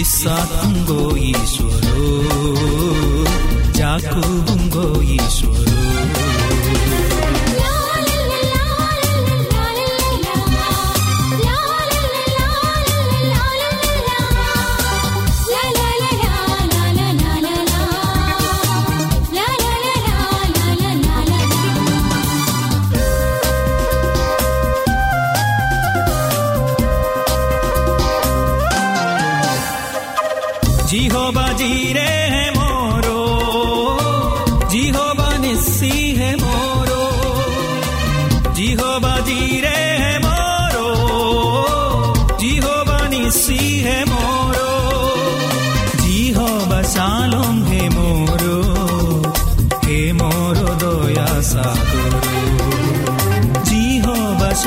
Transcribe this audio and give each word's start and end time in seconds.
ଇସାକୁଙ୍ଗ 0.00 0.90
ଈଶ୍ୱର 1.28 1.86
ଜାକୁବୁଙ୍ଗ 3.78 4.76
ଈଶ୍ୱର 5.16 5.67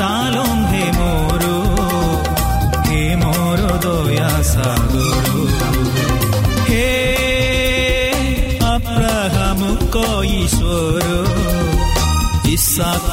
চালম 0.02 0.58
হে 0.70 0.84
মোরো 0.98 1.58
হে 2.86 3.02
মোরো 3.22 3.72
দয়া 3.84 4.32
সাগর 4.52 5.26
হে 6.68 6.90
আপ্রাহাম 8.72 9.60
কঈশ্বর 9.94 11.04
ইসাক 12.54 13.11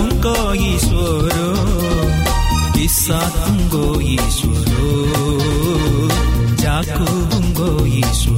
तुमको 0.00 0.34
ईश्वरो 0.54 1.48
ईसा 2.84 3.18
तुमको 3.36 3.82
ईश्वरो 4.12 4.88
जाको 6.62 7.04
तुमको 7.32 7.68
ईश्वर 7.86 8.29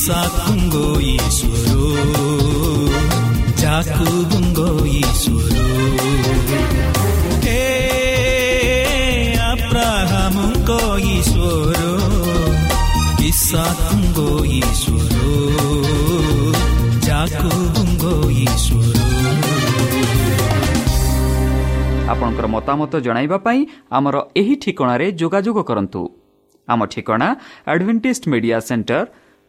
ଇସାକୁଙ୍କ 0.00 0.76
ଈଶ୍ୱର 1.06 1.72
ଜାକୁବୁଙ୍କ 3.62 4.58
ଈଶ୍ୱର 5.00 5.56
ହେ 7.44 7.64
ଆବ୍ରାହାମଙ୍କ 9.48 10.70
ଈଶ୍ୱର 11.16 11.80
ଇସାକୁଙ୍କ 13.30 14.18
ଈଶ୍ୱର 14.60 15.14
ଜାକୁବୁଙ୍କ 17.08 18.04
ଈଶ୍ୱର 18.46 18.96
ଆପଣଙ୍କର 22.12 22.46
ମତାମତ 22.56 22.92
ଜଣାଇବା 23.06 23.38
ପାଇଁ 23.46 23.60
ଆମର 23.96 24.16
ଏହି 24.40 24.54
ଠିକଣାରେ 24.62 25.06
ଯୋଗାଯୋଗ 25.20 25.58
କରନ୍ତୁ। 25.68 26.02
ଆମ 26.68 26.80
ଠିକଣା 26.92 27.28
Adventist 27.72 28.24
media 28.32 28.58
centre 28.68 29.04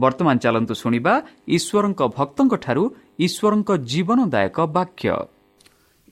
ବର୍ତ୍ତମାନ 0.00 0.36
ଚାଲନ୍ତୁ 0.38 0.74
ଶୁଣିବା 0.74 1.14
ଈଶ୍ୱରଙ୍କ 1.48 2.00
ଭକ୍ତଙ୍କଠାରୁ 2.16 2.82
ଈଶ୍ୱରଙ୍କ 3.26 3.70
ଜୀବନଦାୟକ 3.90 4.56
ବାକ୍ୟ 4.76 5.08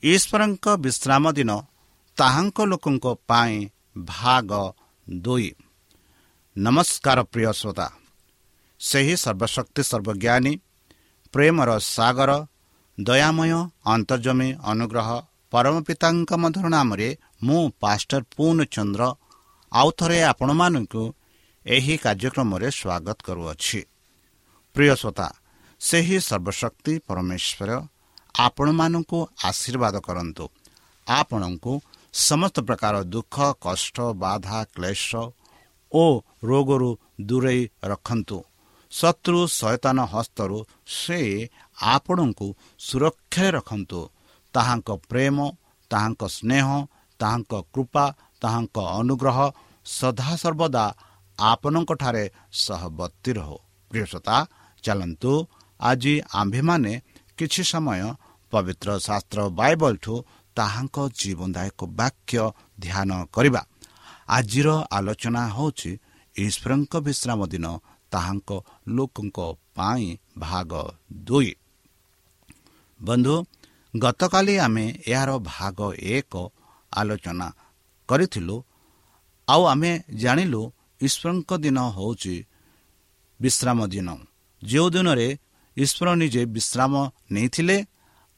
ଈଶ୍ୱରଙ୍କ 0.03 0.65
ବିଶ୍ରାମ 0.77 1.23
ଦିନ 1.31 1.51
ତାହାଙ୍କ 2.17 2.57
ଲୋକଙ୍କ 2.65 3.05
ପାଇଁ 3.27 3.55
ଭାଗ 4.07 4.49
ଦୁଇ। 5.07 5.49
ନମସ୍କାର 6.55 7.17
ପ୍ରିୟ 7.23 7.51
ଶ୍ରୋତା। 7.53 7.87
ସେହି 8.81 9.15
ସର୍ବଶକ୍ତି 9.15 9.81
ସର୍ବଜ୍ଞାନୀ 9.83 10.53
ପ୍ରେମର 11.33 11.69
ସାଗର 11.87 12.31
ଦୟାମୟ 12.97 13.51
ଅନ୍ତର୍ଜମୀ 13.85 14.49
ଅନୁଗ୍ରହ 14.71 15.09
ପରମ 15.51 15.75
ପିତାଙ୍କ 15.87 16.31
ମଧୁର 16.33 16.65
ନାମରେ 16.67 17.09
ମୁଁ 17.43 17.61
ପାଷ୍ଟର 17.81 18.21
ପୂର୍ଣ୍ଣଚନ୍ଦ୍ର 18.35 19.03
ଆଉ 19.71 19.89
ଥରେ 19.97 20.19
ଆପଣମାନଙ୍କୁ 20.23 21.03
ଏହି 21.75 21.95
କାର୍ଯ୍ୟକ୍ରମରେ 21.97 22.67
ସ୍ୱାଗତ 22.79 23.17
କରୁଅଛି। 23.27 23.79
ପ୍ରିୟ 24.75 24.93
ଶ୍ରୋତା 24.95 25.27
ସେହି 25.81 26.17
ସର୍ବଶକ୍ତି 26.19 26.93
ପରମେଶ୍ୱର 27.07 27.69
ଆପଣମାନଙ୍କୁ 28.35 29.19
ଆଶୀର୍ବାଦ 29.49 29.95
କରନ୍ତୁ। 30.07 30.45
ଆପଣଙ୍କୁ 31.07 31.73
ସମସ୍ତ 32.13 32.57
ପ୍ରକାର 32.67 32.95
ଦୁଃଖ 33.13 33.35
କଷ୍ଟ 33.65 33.97
ବାଧା 34.23 34.59
କ୍ଲେଶ 34.75 35.09
ଓ 35.91 36.03
ରୋଗରୁ 36.43 36.91
ଦୂରେଇ 37.27 37.61
ରଖନ୍ତୁ। 37.91 38.37
ଶତ୍ରୁ 38.91 39.39
ସୟତାନ 39.59 39.97
ହସ୍ତରୁ 40.13 40.57
ସେ 40.97 41.19
ଆପଣଙ୍କୁ 41.93 42.47
ସୁରକ୍ଷାରେ 42.79 43.49
ରଖନ୍ତୁ। 43.57 44.01
ତାହାଙ୍କ 44.53 44.89
ପ୍ରେମ 45.09 45.37
ତାହାଙ୍କ 45.91 46.21
ସ୍ନେହ 46.37 46.67
ତାହାଙ୍କ 47.19 47.53
କୃପା 47.73 48.05
ତାହାଙ୍କ 48.41 48.77
ଅନୁଗ୍ରହ 48.99 49.37
ସଦାସର୍ବଦା 49.85 50.85
ଆପଣଙ୍କଠାରେ 51.39 52.23
ସହବର୍ତ୍ତୀ 52.53 53.31
ରହୁ। 53.33 53.57
ପ୍ରିୟସତା 53.91 54.35
ଚାଲନ୍ତୁ 54.83 55.31
ଆଜି 55.79 56.13
ଆମ୍ଭେମାନେ 56.33 56.93
କିଛି 57.37 57.63
ସମୟ 57.63 58.01
ପବିତ୍ର 58.51 58.89
ଶାସ୍ତ୍ର 58.97 59.39
ବାଇବଲଠୁ 59.49 60.13
ତାହାଙ୍କ 60.55 60.97
ଜୀବନଦାୟକ 61.19 61.79
ବାକ୍ୟ 61.99 62.43
ଧ୍ୟାନ 62.79 63.09
କରିବା। 63.33 63.61
ଆଜିର 64.27 64.67
ଆଲୋଚନା 64.91 65.43
ହେଉଛି 65.47 65.91
ଈଶ୍ୱରଙ୍କ 66.35 66.93
ବିଶ୍ରାମ 66.97 67.39
ଦିନ 67.47 67.65
ତାହାଙ୍କ 68.11 68.49
ଲୋକଙ୍କ 68.87 69.37
ପାଇଁ 69.75 70.07
ଭାଗ 70.39 70.71
ଦୁଇ। 71.23 71.51
ବନ୍ଧୁ 72.99 73.35
ଗତକାଲି 73.99 74.55
ଆମେ 74.57 74.85
ଏହାର 75.07 75.29
ଭାଗ 75.43 75.77
ଏକ 76.15 76.33
ଆଲୋଚନା 76.93 77.47
କରିଥିଲୁ। 78.09 78.57
ଆଉ 79.47 79.61
ଆମେ 79.63 79.91
ଜାଣିଲୁ 80.13 80.61
ଈଶ୍ୱରଙ୍କ 81.01 81.51
ଦିନ 81.63 81.77
ହେଉଛି 81.97 82.35
ବିଶ୍ରାମ 83.39 83.79
ଦିନ। 83.93 84.09
ଯେଉଁ 84.61 84.87
ଦିନରେ 84.89 85.27
ଈଶ୍ୱର 85.77 86.07
ନିଜେ 86.21 86.41
ବିଶ୍ରାମ 86.55 86.93
ନେଇଥିଲେ 87.31 87.77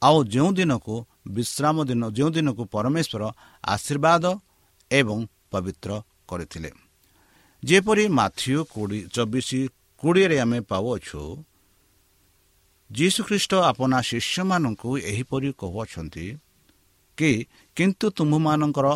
ଆଉ 0.02 0.18
ଯେଉଁ 0.24 0.50
ଦିନକୁ 0.58 0.94
ବିଶ୍ରାମ 1.36 1.76
ଦିନ 1.88 2.02
ଯେଉଁ 2.16 2.30
ଦିନକୁ 2.36 2.62
ପରମେଶ୍ୱର 2.74 3.22
ଆଶୀର୍ବାଦ 3.64 4.24
ଏବଂ 4.90 5.18
ପବିତ୍ର 5.50 5.90
କରିଥିଲେ। 6.28 6.70
ଯେପରି 7.62 8.04
ମାଥ୍ୟୁ 8.18 8.56
କୋଡ଼ିଏ 8.72 9.02
ଚବିଶ 9.14 9.50
କୋଡ଼ିଏରେ 10.02 10.36
ଆମେ 10.44 10.58
ପାଉଅଛୁ 10.70 11.20
ଯୀଶୁଖ୍ରୀଷ୍ଟ 12.90 13.52
ଆପଣା 13.70 13.98
ଶିଷ୍ୟମାନଙ୍କୁ 14.08 14.90
ଏହିପରି 15.10 15.50
କହୁଅଛନ୍ତି 15.60 16.26
କି 17.18 17.30
କିନ୍ତୁ 17.76 18.06
ତୁମ୍ଭମାନଙ୍କର 18.16 18.86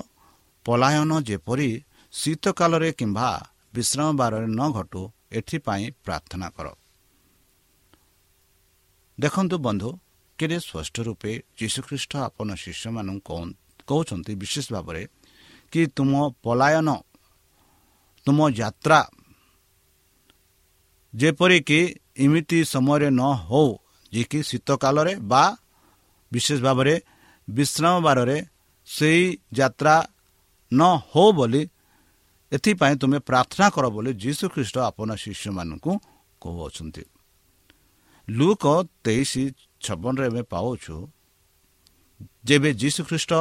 ପଲାୟନ 0.66 1.10
ଯେପରି 1.28 1.70
ଶୀତକାଳରେ 2.12 2.90
କିମ୍ବା 2.98 3.30
ବିଶ୍ରାମ 3.74 4.08
ବାରରେ 4.20 4.48
ନ 4.48 4.62
ଘଟୁ 4.76 5.02
ଏଥିପାଇଁ 5.38 5.86
ପ୍ରାର୍ଥନା 6.04 6.48
କର। 6.56 6.66
ଦେଖନ୍ତୁ 9.18 9.56
ବନ୍ଧୁ 9.66 9.88
କେତେ 10.38 10.58
ସ୍ପଷ୍ଟ 10.66 10.96
ରୂପେ 11.06 11.32
ଯୀଶୁଖ୍ରୀଷ୍ଟ 11.58 12.12
ଆପଣ 12.26 12.48
ଶିଷ୍ୟମାନଙ୍କୁ 12.62 13.36
କହୁଛନ୍ତି 13.88 14.32
ବିଶେଷ 14.42 14.66
ଭାବରେ 14.74 15.02
କି 15.72 15.80
ତୁମ 15.96 16.12
ପଲାୟନ 16.44 16.88
ତୁମ 18.26 18.38
ଯାତ୍ରା 18.60 19.00
ଯେପରିକି 21.14 21.80
ଏମିତି 22.24 22.58
ସମୟରେ 22.72 23.08
ନ 23.10 23.22
ହେଉ 23.48 23.70
ଯିଏକି 24.12 24.40
ଶୀତ 24.48 24.68
କାଳରେ 24.82 25.12
ବା 25.30 25.44
ବିଶେଷ 26.32 26.58
ଭାବରେ 26.66 26.94
ବିଶ୍ରାମ 27.48 27.94
ବାରରେ 28.06 28.38
ସେହି 28.88 29.24
ଯାତ୍ରା 29.52 29.96
ନ 30.72 30.80
ହେଉ 31.12 31.28
ବୋଲି 31.38 31.62
ଏଥିପାଇଁ 32.52 32.94
ତୁମେ 33.02 33.18
ପ୍ରାର୍ଥନା 33.28 33.66
କର 33.74 33.84
ବୋଲି 33.94 34.10
ଯୀଶୁଖ୍ରୀଷ୍ଟ 34.24 34.76
ଆପଣ 34.88 35.08
ଶିଷ୍ୟମାନଙ୍କୁ 35.22 35.92
କହୁଅଛନ୍ତି। 36.42 37.04
ଲୁକ 38.28 38.64
ତେଇଶ 39.04 39.32
ଛବନରେ 39.84 40.26
ଆମେ 40.30 40.42
ପାଉଛୁ 40.52 40.96
ଯେବେ 42.44 42.70
ଯୀଶୁଖ୍ରୀଷ୍ଟ 42.82 43.32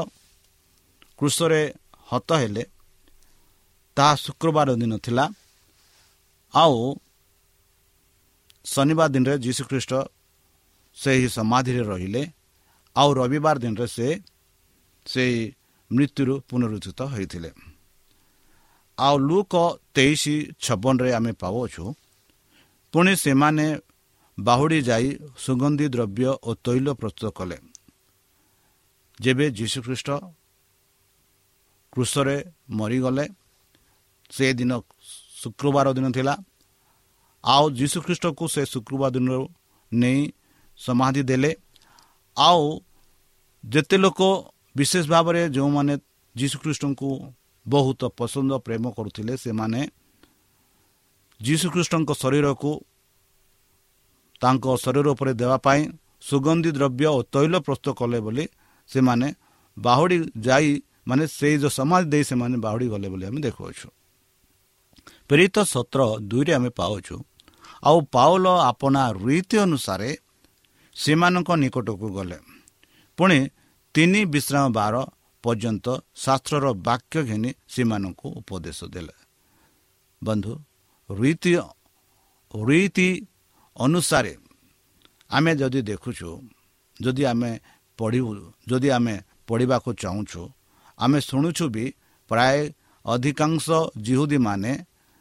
କୃଷରେ 1.19 1.61
ହତ 2.09 2.29
ହେଲେ 2.41 2.63
ତାହା 3.97 4.13
ଶୁକ୍ରବାର 4.25 4.69
ଦିନ 4.81 4.93
ଥିଲା 5.05 5.25
ଆଉ 6.53 6.77
ଶନିବାର 8.65 9.09
ଦିନରେ 9.15 9.35
ଯୀଶୁଖ୍ରୀଷ୍ଟ 9.45 9.93
ସେହି 10.97 11.27
ସମାଧିରେ 11.37 11.81
ରହିଲେ 11.91 12.21
ଆଉ 12.95 13.09
ରବିବାର 13.21 13.55
ଦିନରେ 13.63 13.85
ସେ 13.95 14.07
ସେହି 15.05 15.39
ମୃତ୍ୟୁରୁ 15.91 16.33
ପୁନରୁଦ୍ଧିତ 16.49 16.99
ହୋଇଥିଲେ। 17.13 17.49
ଆଉ 18.97 19.15
ଲୁକ 19.19 19.53
ତେଇଶ 19.93 20.23
ଛବନରେ 20.59 21.09
ଆମେ 21.13 21.31
ପାଉଅଛୁ 21.41 21.83
ପୁଣି 22.93 23.13
ସେମାନେ 23.15 23.65
ବାହୁଡ଼ି 24.37 24.79
ଯାଇ 24.81 25.07
ସୁଗନ୍ଧି 25.37 25.87
ଦ୍ରବ୍ୟ 25.87 26.27
ଓ 26.41 26.49
ତୈଳ 26.65 26.87
ପ୍ରସ୍ତୁତ 26.93 27.25
କଲେ 27.37 27.57
ଯେବେ 29.19 29.45
ଯୀଶୁଖ୍ରୀଷ୍ଟ 29.51 30.09
କୃଷରେ 31.93 32.37
ମରିଗଲେ 32.69 33.25
ସେ 34.29 34.45
ଦିନ 34.53 34.71
ଶୁକ୍ରବାର 35.41 35.87
ଦିନ 35.93 36.07
ଥିଲା 36.11 36.33
ଆଉ 37.43 37.65
ଯୀଶୁଖ୍ରୀଷ୍ଟକୁ 37.71 38.43
ସେ 38.47 38.61
ଶୁକ୍ରବାର 38.65 39.09
ଦିନରୁ 39.15 39.45
ନେଇ 39.91 40.21
ସମାଧି 40.79 41.21
ଦେଲେ 41.23 41.51
ଆଉ 42.37 42.63
ଯେତେ 43.63 43.97
ଲୋକ 43.97 44.19
ବିଶେଷ 44.75 45.05
ଭାବରେ 45.07 45.41
ଯେଉଁମାନେ 45.49 45.93
ଯୀଶୁଖ୍ରୀଷ୍ଟଙ୍କୁ 46.35 47.09
ବହୁତ 47.65 48.01
ପସନ୍ଦ 48.17 48.51
ପ୍ରେମ 48.65 48.83
କରୁଥିଲେ 48.91 49.33
ସେମାନେ। 49.37 49.81
ଯୀଶୁଖ୍ରୀଷ୍ଟଙ୍କ 51.39 52.11
ଶରୀରକୁ 52.13 52.71
ତାଙ୍କ 54.41 54.65
ଶରୀର 54.83 55.07
ଉପରେ 55.15 55.31
ଦେବା 55.33 55.57
ପାଇଁ 55.57 55.81
ସୁଗନ୍ଧି 56.21 56.71
ଦ୍ରବ୍ୟ 56.71 57.05
ଓ 57.05 57.19
ତୈଳ 57.33 57.53
ପ୍ରସ୍ତୁତ 57.59 57.95
କଲେ 57.99 58.19
ବୋଲି 58.19 58.45
ସେମାନେ 58.89 59.27
ବାହୁଡ଼ି 59.77 60.17
ଯାଇ 60.39 60.69
ମାନେ 61.07 61.23
ସେଇ 61.27 61.55
ଯେଉଁ 61.57 61.69
ସମାଜ 61.69 62.03
ଦେଇ 62.05 62.23
ସେମାନେ 62.23 62.57
ବାହୁଡ଼ି 62.57 62.87
ଗଲେ 62.87 63.07
ବୋଲି 63.09 63.25
ଆମେ 63.25 63.39
ଦେଖୁଅଛୁ। 63.41 63.87
ପ୍ରେରିତ 65.27 65.57
ସତ୍ର 65.63 65.99
ଦୁଇରେ 66.29 66.53
ଆମେ 66.53 66.69
ପାଉଛୁ। 66.69 67.15
ଆଉ 67.83 67.97
ପାଉଲ 68.15 68.45
ଆପଣା 68.71 69.03
ରୀତି 69.25 69.55
ଅନୁସାରେ 69.57 70.09
ସେମାନଙ୍କ 70.95 71.49
ନିକଟକୁ 71.61 72.07
ଗଲେ। 72.13 72.39
ପୁଣି 73.17 73.39
ତିନି 73.95 74.21
ବିଶ୍ରାମ 74.25 74.65
ବାର 74.73 74.95
ପର୍ଯ୍ୟନ୍ତ 75.43 75.87
ଶାସ୍ତ୍ରର 76.15 76.65
ବାକ୍ୟ 76.87 77.17
ଘେନି 77.29 77.49
ସେମାନଙ୍କୁ 77.67 78.27
ଉପଦେଶ 78.39 78.79
ଦେଲେ। 78.93 79.15
ବନ୍ଧୁ 80.21 80.53
ରୀତି 81.09 81.53
ରୀତି 82.53 83.09
ଅନୁସାରେ 83.75 84.33
ଆମେ 85.29 85.51
ଯଦି 85.55 85.79
ଦେଖୁଛୁ 85.89 86.29
ଯଦି 86.99 87.23
ଆମେ 87.31 87.51
ପଢ଼ିବୁ 87.99 88.31
ଯଦି 88.69 88.89
ଆମେ 88.97 89.15
ପଢ଼ିବାକୁ 89.47 89.89
ଚାହୁଁଛୁ 90.01 90.41
ଆମେ 90.97 91.19
ଶୁଣୁଛୁ 91.19 91.65
ବି 91.75 91.85
ପ୍ରାୟ 92.31 92.57
ଅଧିକାଂଶ 93.05 93.65
ଜିହୁଦୀମାନେ 94.05 94.71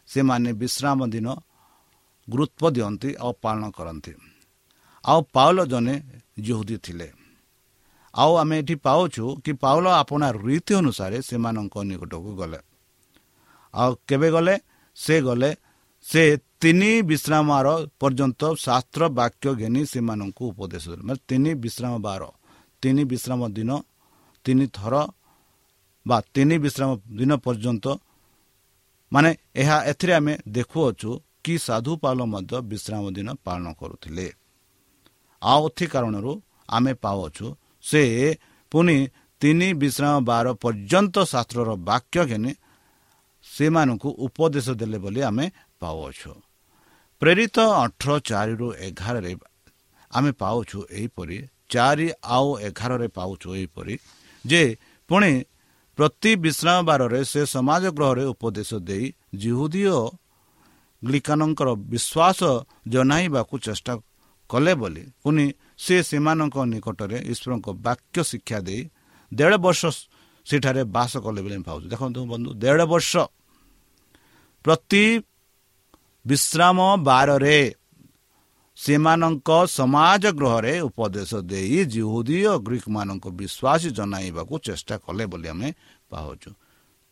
ସେମାନେ 0.08 0.50
ବିଶ୍ରାମ 0.52 0.98
ଦିନ 1.14 1.26
ଗୁରୁତ୍ୱ 2.28 2.72
ଦିଅନ୍ତି 2.76 3.10
ଆଉ 3.24 3.32
ପାଳନ 3.42 3.62
କରନ୍ତି। 3.70 4.12
ଆଉ 5.04 5.20
ପାଉଲ 5.34 5.58
ଜଣେ 5.66 5.94
ଜିହୁଦୀ 6.38 6.76
ଥିଲେ। 6.84 7.08
ଆଉ 8.14 8.32
ଆମେ 8.36 8.56
ଏଠି 8.58 8.74
ପାଉଛୁ 8.86 9.24
କି 9.44 9.52
ପାଉଲ 9.62 9.86
ଆପଣା 10.02 10.28
ରୀତି 10.46 10.72
ଅନୁସାରେ 10.74 11.18
ସେମାନଙ୍କ 11.22 11.74
ନିକଟକୁ 11.88 12.30
ଗଲେ। 12.36 12.60
ଆଉ 13.74 13.90
କେବେ 14.08 14.28
ଗଲେ? 14.30 14.54
ସେ 14.96 15.16
ଗଲେ। 15.22 15.50
ସେ 16.04 16.22
ତିନି 16.60 16.92
ବିଶ୍ରାମର 17.10 17.68
ପର୍ଯ୍ୟନ୍ତ 18.00 18.42
ଶାସ୍ତ୍ର 18.64 19.02
ବାକ୍ୟ 19.18 19.48
ଘେନି 19.54 19.82
ସେମାନଙ୍କୁ 19.86 20.42
ଉପଦେଶ 20.52 20.84
ଦେଲେ। 20.90 21.02
ମାନେ 21.08 21.20
ତିନି 21.28 21.50
ବିଶ୍ରାମ 21.54 21.92
ବାର 22.06 22.22
ତିନି 22.82 23.02
ବିଶ୍ରାମ 23.04 23.40
ଦିନ 23.56 23.70
ତିନି 24.44 24.66
ଥର 24.66 24.94
ବା 26.06 26.16
ତିନି 26.34 26.56
ବିଶ୍ରାମ 26.58 26.90
ଦିନ 27.18 27.32
ପର୍ଯ୍ୟନ୍ତ। 27.36 27.86
ମାନେ 29.12 29.30
ଏହା 29.54 29.76
ଏଥିରେ 29.90 30.12
ଆମେ 30.14 30.34
ଦେଖୁଅଛୁ 30.48 31.10
କି 31.44 31.54
ସାଧୁ 31.58 31.92
ପାଲ 32.02 32.18
ମଧ୍ୟ 32.34 32.54
ବିଶ୍ରାମ 32.70 33.04
ଦିନ 33.16 33.28
ପାଳନ 33.46 33.66
କରୁଥିଲେ। 33.80 34.26
ଆଉ 35.42 35.62
ଏଥି 35.68 35.86
କାରଣରୁ 35.86 36.32
ଆମେ 36.68 36.92
ପାଉଛୁ 37.04 37.46
ସେ 37.82 38.02
ପୁଣି 38.72 38.96
ତିନି 39.40 39.68
ବିଶ୍ରାମ 39.82 40.14
ବାର 40.30 40.46
ପର୍ଯ୍ୟନ୍ତ 40.62 41.16
ଶାସ୍ତ୍ରର 41.32 41.70
ବାକ୍ୟ 41.88 42.18
ଘେନି 42.30 42.52
ସେମାନଙ୍କୁ 43.46 44.08
ଉପଦେଶ 44.26 44.66
ଦେଲେ 44.80 44.98
ବୋଲି 45.04 45.20
ଆମେ 45.28 45.46
ପାଉଅଛୁ। 45.80 46.32
ପ୍ରେରିତ 47.22 47.56
ଅଠର 47.84 48.10
ଚାରିରୁ 48.28 48.68
ଏଗାରରେ 48.86 49.32
ଆମେ 50.10 50.30
ପାଉଛୁ 50.32 50.78
ଏହିପରି 50.98 51.36
ଚାରି 51.72 52.06
ଆଉ 52.36 52.48
ଏଗାରରେ 52.68 53.08
ପାଉଛୁ 53.16 53.48
ଏହିପରି 53.58 53.94
ଯେ 54.44 54.62
ପୁଣି 55.10 55.32
ପ୍ରତି 55.98 56.30
ବିଶ୍ରାମ 56.44 56.78
ବାରରେ 56.88 57.20
ସେ 57.24 57.42
ସମାଜ 57.54 57.84
ଗ୍ରହରେ 57.96 58.24
ଉପଦେଶ 58.32 58.70
ଦେଇ 58.88 59.04
ଜିହୁଦୀ 59.42 59.82
ଓ 59.96 60.00
ଗ୍ଲିକାନଙ୍କର 61.02 61.68
ବିଶ୍ୱାସ 61.92 62.40
ଜଣାଇବାକୁ 62.88 63.54
ଚେଷ୍ଟା 63.58 63.92
କଲେ 64.50 64.72
ବୋଲି 64.74 65.02
ପୁଣି 65.22 65.44
ସେ 65.78 65.94
ସେମାନଙ୍କ 66.02 66.56
ନିକଟରେ 66.72 67.18
ଈଶ୍ୱରଙ୍କ 67.32 67.68
ବାକ୍ୟ 67.86 68.18
ଶିକ୍ଷା 68.22 68.58
ଦେଇ 68.60 68.82
ଦେଢ଼ 69.32 69.54
ବର୍ଷ 69.64 69.82
ସେଠାରେ 70.46 70.82
ବାସ 70.94 71.12
କଲେ 71.24 71.40
ବୋଲି 71.44 71.54
ଆମେ 71.54 71.64
ପାଉଛୁ 71.64 71.86
ଦେଖନ୍ତୁ 71.88 72.20
ବନ୍ଧୁ 72.32 72.50
ଦେଢ଼ 72.62 72.82
ବର୍ଷ 72.92 73.12
ପ୍ରତି 74.64 75.04
ବିଶ୍ରାମ 76.24 76.78
ବାରରେ 77.02 77.58
ସେମାନଙ୍କ 78.76 79.50
ସମାଜ 79.68 80.24
ଗୃହରେ 80.32 80.74
ଉପଦେଶ 80.80 81.30
ଦେଇ 81.44 81.78
ଜିହୁଦୀ 81.92 82.38
ଓ 82.46 82.54
ଗ୍ରୀକ 82.66 82.84
ମାନଙ୍କ 82.88 83.24
ବିଶ୍ୱାସ 83.40 83.82
ଜଣାଇବାକୁ 83.98 84.54
ଚେଷ୍ଟା 84.66 84.94
କଲେ 85.04 85.24
ବୋଲି 85.32 85.48
ଆମେ 85.54 85.68
ପାଉଛୁ 86.10 86.50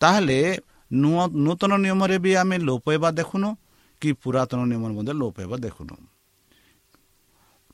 ତାହେଲେ 0.01 0.39
ନୂତନ 1.45 1.71
ନିୟମରେ 1.83 2.17
ବି 2.23 2.31
ଆମେ 2.41 2.55
ଲୋପ 2.67 2.85
ହେବା 2.93 3.09
ଦେଖୁନୁ 3.19 3.49
କି 4.01 4.09
ପୁରାତନ 4.21 4.59
ନିୟମରେ 4.71 4.93
ମଧ୍ୟ 4.97 5.13
ଲୋପ 5.21 5.35
ହେବା 5.43 5.57
ଦେଖୁନୁ? 5.67 5.95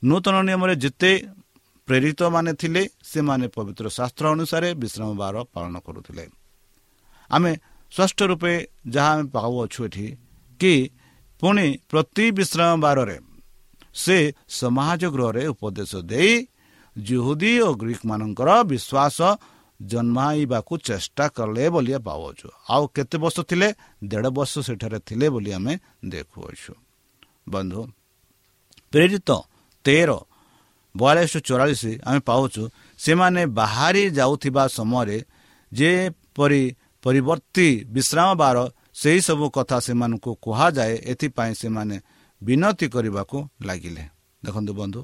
ନୂତନ 0.04 0.36
ନିୟମରେ 0.48 0.74
ଯେତେ 0.84 1.12
ପ୍ରେରିତ 1.88 2.20
ମାନେ 2.34 2.52
ଥିଲେ 2.60 2.82
ସେମାନେ 3.02 3.46
ପବିତ୍ର 3.56 3.86
ଶାସ୍ତ୍ର 3.88 4.24
ଅନୁସାରେ 4.34 4.68
ବିଶ୍ରାମ 4.82 5.10
ବାର 5.22 5.34
ପାଳନ 5.54 5.74
କରୁଥିଲେ। 5.86 6.24
ଆମେ 7.30 7.52
ସ୍ପଷ୍ଟ 7.92 8.18
ରୂପେ 8.30 8.52
ଯାହା 8.94 9.10
ଆମେ 9.12 9.24
ପାଉଅଛୁ 9.34 9.80
ଏଠି 9.86 10.06
କି 10.60 10.74
ପୁଣି 11.42 11.66
ପ୍ରତି 11.90 12.26
ବିଶ୍ରାମ 12.38 12.70
ବାରରେ 12.84 13.16
ସେ 13.94 14.16
ସମାଜ 14.60 15.02
ଗୃହରେ 15.14 15.42
ଉପଦେଶ 15.54 15.92
ଦେଇ 16.12 16.32
ଜୁହୁଦୀ 16.96 17.52
ଓ 17.66 17.68
ଗ୍ରୀକ 17.82 18.00
ମାନଙ୍କର 18.10 18.48
ବିଶ୍ୱାସ 18.72 19.18
ଜନ୍ମାଇବାକୁ 19.80 20.72
ଚେଷ୍ଟା 20.88 21.24
କଲେ 21.36 21.64
ବୋଲି 21.74 21.92
ପାଉଅଛୁ। 22.06 22.48
ଆଉ 22.70 22.84
କେତେ 22.94 23.16
ବର୍ଷ 23.22 23.36
ଥିଲେ? 23.50 23.68
ଦେଢ଼ 24.10 24.28
ବର୍ଷ 24.36 24.52
ସେଠାରେ 24.66 24.98
ଥିଲେ 25.08 25.26
ବୋଲି 25.34 25.50
ଆମେ 25.58 25.74
ଦେଖୁଅଛୁ। 26.12 26.72
ବନ୍ଧୁ 27.48 27.80
ପ୍ରେରିତ 28.92 29.30
ତେର। 29.88 30.10
ବୟାଳିଶ 30.94 31.32
ଚଉରାଳିଶ 31.46 31.82
ଆମେ 32.04 32.20
ପାଉଛୁ 32.28 32.62
ସେମାନେ 33.00 33.42
ବାହାରି 33.58 34.02
ଯାଉଥିବା 34.18 34.62
ସମୟରେ 34.76 35.18
ଯେପରି 35.72 36.62
ପରିବର୍ତ୍ତୀ 37.04 37.68
ବିଶ୍ରାମ 37.94 38.28
ବାର 38.42 38.56
ସେହିସବୁ 39.00 39.46
କଥା 39.56 39.76
ସେମାନଙ୍କୁ 39.86 40.30
କୁହାଯାଏ 40.44 40.94
ଏଥିପାଇଁ 41.12 41.52
ସେମାନେ 41.62 41.96
ବିନତି 42.42 42.86
କରିବାକୁ 42.94 43.38
ଲାଗିଲେ। 43.66 44.04
ଦେଖନ୍ତୁ 44.42 44.72
ବନ୍ଧୁ 44.80 45.00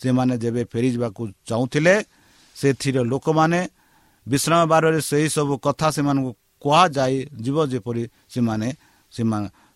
ସେମାନେ 0.00 0.34
ଯେବେ 0.42 0.62
ଫେରିଯିବାକୁ 0.72 1.22
ଚାହୁଁଥିଲେ 1.48 1.94
ସେଥିରେ 2.56 3.02
ଲୋକମାନେ 3.12 3.60
ବିଶ୍ରାମ 4.26 4.60
ବାରରେ 4.72 5.00
ସେହିସବୁ 5.10 5.54
କଥା 5.66 5.88
ସେମାନଙ୍କୁ 5.94 6.30
କୁହାଯାଇ 6.62 7.16
ଯିବ 7.44 7.58
ଯେପରି 7.72 8.04
ସେମାନେ 8.34 8.68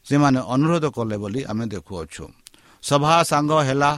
ସେମାନେ 0.07 0.41
ଅନୁରୋଧ 0.55 0.85
କଲେ 0.97 1.17
ବୋଲି 1.23 1.41
ଆମେ 1.51 1.65
ଦେଖୁଅଛୁ। 1.75 2.25
ସଭା 2.83 3.15
ସାଙ୍ଗ 3.31 3.53
ହେଲା 3.69 3.91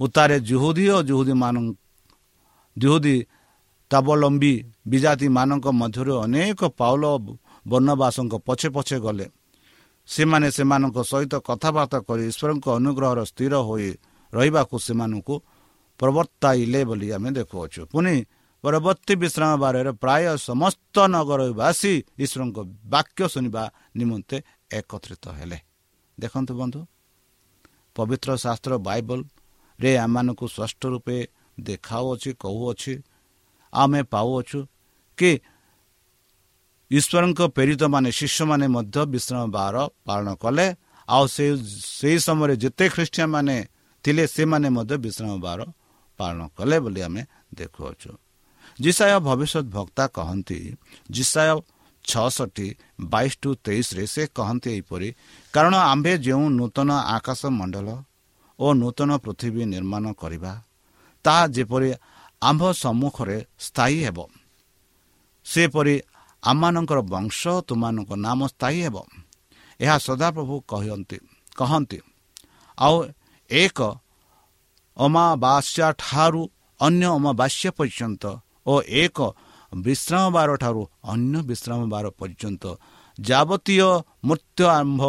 ଉତ୍ତାରେ 0.00 0.36
ଜୁହୁଦୀ 0.48 0.84
ଓ 0.94 0.98
ଜୁହୁଦୀ 1.08 1.34
ମାନ 1.42 1.56
ଜୁହୁଦୀ 2.76 3.16
ତାବଲମ୍ବୀ 3.90 4.52
ବିଜାତିମାନଙ୍କ 4.92 5.66
ମଧ୍ୟରୁ 5.80 6.12
ଅନେକ 6.24 6.60
ପାଉଲ 6.80 7.04
ବର୍ଣ୍ଣବାସଙ୍କ 7.66 8.34
ପଛେ 8.46 8.68
ପଛେ 8.76 8.96
ଗଲେ। 9.04 9.26
ସେମାନେ 10.08 10.48
ସେମାନଙ୍କ 10.56 10.98
ସହିତ 11.10 11.34
କଥାବାର୍ତ୍ତା 11.48 11.98
କରି 12.08 12.22
ଈଶ୍ୱରଙ୍କ 12.30 12.66
ଅନୁଗ୍ରହର 12.78 13.20
ସ୍ଥିର 13.30 13.54
ହୋଇ 13.68 13.88
ରହିବାକୁ 14.32 14.76
ସେମାନଙ୍କୁ 14.86 15.34
ପ୍ରବର୍ତ୍ତାଇଲେ 16.00 16.80
ବୋଲି 16.88 17.08
ଆମେ 17.16 17.30
ଦେଖୁଅଛୁ। 17.38 17.80
ପୁଣି 17.92 18.14
ପରବର୍ତ୍ତୀ 18.64 19.14
ବିଶ୍ରାମ 19.22 19.50
ବାରରେ 19.62 19.92
ପ୍ରାୟ 20.02 20.24
ସମସ୍ତ 20.48 20.94
ନଗରବାସୀ 21.14 21.92
ଈଶ୍ୱରଙ୍କ 22.24 22.58
ବାକ୍ୟ 22.92 23.20
ଶୁଣିବା 23.32 23.64
ନିମନ୍ତେ 23.98 24.36
ଏକତ୍ରିତ 24.78 25.24
ହେଲେ। 25.38 25.58
ଦେଖନ୍ତୁ 26.18 26.52
ବନ୍ଧୁ 26.60 26.80
ପବିତ୍ର 27.96 28.30
ଶାସ୍ତ୍ର 28.44 28.72
ବାଇବଲରେ 29.78 29.96
ଆମମାନଙ୍କୁ 29.96 30.46
ସ୍ପଷ୍ଟ 30.48 30.82
ରୂପେ 30.92 31.16
ଦେଖାଉଅଛି 31.58 32.30
କହୁଅଛି 32.40 32.94
ଆମେ 33.72 34.00
ପାଉଅଛୁ 34.12 34.58
କି 35.18 35.30
ଈଶ୍ୱରଙ୍କ 36.90 37.40
ପ୍ରେରିତମାନେ 37.56 38.10
ଶିଷ୍ୟମାନେ 38.10 38.66
ମଧ୍ୟ 38.68 38.98
ବିଶ୍ରାମ 39.14 39.42
ବାର 39.50 39.76
ପାଳନ 40.06 40.28
କଲେ। 40.42 40.66
ଆଉ 41.08 41.24
ସେ 41.26 41.44
ସେହି 41.98 42.18
ସମୟରେ 42.26 42.54
ଯେତେ 42.62 42.84
ଖ୍ରୀଷ୍ଟିଆନ 42.94 43.28
ମାନେ 43.30 43.56
ଥିଲେ 44.04 44.24
ସେମାନେ 44.26 44.68
ମଧ୍ୟ 44.76 44.94
ବିଶ୍ରାମ 45.04 45.32
ବାର 45.46 45.60
ପାଳନ 46.18 46.40
କଲେ 46.56 46.76
ବୋଲି 46.84 47.00
ଆମେ 47.06 47.22
ଦେଖୁଅଛୁ। 47.54 48.10
ଜିସାୟ 48.80 49.18
ଭବିଷ୍ୟତ 49.28 49.66
ବକ୍ତା 49.76 50.04
କହନ୍ତି 50.16 50.58
ଜିସାୟ 51.10 51.50
ଛଅଷଠି 52.04 52.68
ବାଇଶ 53.12 53.32
ଟୁ 53.42 53.50
ତେଇଶରେ 53.66 54.04
ସେ 54.06 54.22
କହନ୍ତି 54.36 54.68
ଏହିପରି 54.76 55.08
କାରଣ 55.54 55.74
ଆମ୍ଭେ 55.92 56.12
ଯେଉଁ 56.26 56.44
ନୂତନ 56.58 56.90
ଆକାଶ 57.16 57.40
ମଣ୍ଡଳ 57.58 57.88
ଓ 58.58 58.66
ନୂତନ 58.80 59.10
ପୃଥିବୀ 59.24 59.62
ନିର୍ମାଣ 59.72 60.04
କରିବା 60.22 60.52
ତାହା 61.24 61.44
ଯେପରି 61.54 61.88
ଆମ୍ଭ 62.42 62.62
ସମ୍ମୁଖରେ 62.82 63.38
ସ୍ଥାୟୀ 63.66 63.98
ହେବ 64.06 64.18
ସେପରି 65.46 65.94
ଆମମାନଙ୍କର 66.42 66.98
ବଂଶ 67.14 67.40
ତୁମମାନଙ୍କ 67.68 68.10
ନାମ 68.26 68.40
ସ୍ଥାୟୀ 68.52 68.80
ହେବ। 68.86 68.96
ଏହା 69.80 69.96
ସଦାପ୍ରଭୁ 70.06 70.54
କହନ୍ତି 70.70 71.18
କହନ୍ତି 71.58 71.98
ଆଉ 72.78 72.96
ଏକ 73.50 73.78
ଅମାବାସ୍ୟା 74.96 75.88
ଠାରୁ 76.02 76.42
ଅନ୍ୟ 76.80 77.06
ଅମାବାସ୍ୟା 77.18 77.70
ପର୍ଯ୍ୟନ୍ତ 77.78 78.24
ଓ 78.66 78.74
ଏକ 79.02 79.18
ବିଶ୍ରାମ 79.72 80.24
ବାର 80.36 80.50
ଠାରୁ 80.62 80.82
ଅନ୍ୟ 81.12 81.36
ବିଶ୍ରାମ 81.50 81.80
ବାର 81.92 82.06
ପର୍ଯ୍ୟନ୍ତ 82.20 82.64
ଯାବତୀୟ 83.18 83.88
ମୃତ୍ୟୁ 84.28 84.64
ଆରମ୍ଭ 84.76 85.02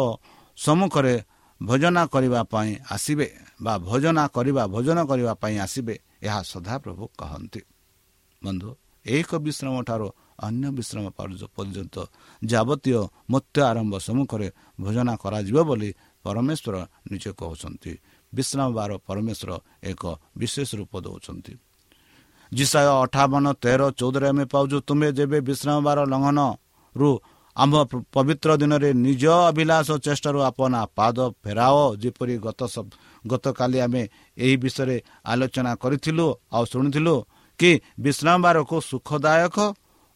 ସମ୍ମୁଖରେ 0.58 1.14
ଭୋଜନା 1.60 2.02
କରିବା 2.06 2.40
ପାଇଁ 2.52 2.70
ଆସିବେ 2.90 3.28
ବା 3.62 3.74
ଭୋଜନା 3.78 4.24
କରିବା 4.34 4.62
ଭୋଜନ 4.74 4.98
କରିବା 5.10 5.32
ପାଇଁ 5.42 5.56
ଆସିବେ 5.58 5.94
ଏହା 6.22 6.40
ସଦାପ୍ରଭୁ 6.42 7.04
କହନ୍ତି। 7.18 7.60
ବନ୍ଧୁ 8.42 8.68
ଏକ 9.06 9.30
ବିଶ୍ରାମ 9.46 9.76
ଠାରୁ 9.88 10.08
ଅନ୍ୟ 10.46 10.66
ବିଶ୍ରାମ 10.78 11.04
ପର୍ଯ୍ୟନ୍ତ 11.56 11.96
ଯାବତୀୟ 12.44 13.00
ମତ୍ୟ 13.30 13.58
ଆରମ୍ଭ 13.70 13.94
ସମ୍ମୁଖରେ 13.98 14.48
ଭୋଜନା 14.80 15.14
କରାଯିବ 15.22 15.58
ବୋଲି 15.68 15.90
ପରମେଶ୍ୱର 16.24 16.74
ନିଜେ 17.10 17.30
କହୁଛନ୍ତି। 17.40 17.92
ବିଶ୍ରାମ 18.32 18.68
ବାର 18.78 18.90
ପରମେଶ୍ୱର 19.06 19.50
ଏକ 19.82 20.02
ବିଶେଷ 20.38 20.68
ରୂପ 20.78 20.92
ଦେଉଛନ୍ତି। 21.04 21.52
ଜିସାୟ 22.52 22.88
ଅଠାବନ 23.04 23.46
ତେର 23.62 23.80
ଚଉଦରେ 23.98 24.26
ଆମେ 24.28 24.44
ପାଉଛୁ 24.44 24.76
ତୁମେ 24.88 25.08
ଯେବେ 25.12 25.38
ବିଶ୍ରାମ 25.40 25.76
ବାର 25.86 25.98
ଲଙ୍ଘନରୁ 26.12 27.10
ଆମ୍ଭ 27.58 27.74
ପବିତ୍ର 28.14 28.50
ଦିନରେ 28.60 28.90
ନିଜ 29.06 29.24
ଅଭିଳାଷ 29.50 29.88
ଚେଷ୍ଟାରୁ 30.06 30.38
ଆପଣ 30.50 30.72
ପାଦ 30.98 31.16
ଫେରାଅ। 31.42 31.78
ଯେପରି 32.02 32.34
ଗତ 32.46 32.60
ଗତକାଲି 33.24 33.78
ଆମେ 33.86 34.02
ଏହି 34.38 34.54
ବିଷୟରେ 34.62 34.96
ଆଲୋଚନା 35.30 35.72
କରିଥିଲୁ 35.82 36.26
ଆଉ 36.54 36.64
ଶୁଣିଥିଲୁ 36.72 37.14
କି 37.58 37.70
ବିଶ୍ରାମ 38.04 38.36
ବାରକୁ 38.44 38.76
ସୁଖଦାୟକ 38.90 39.56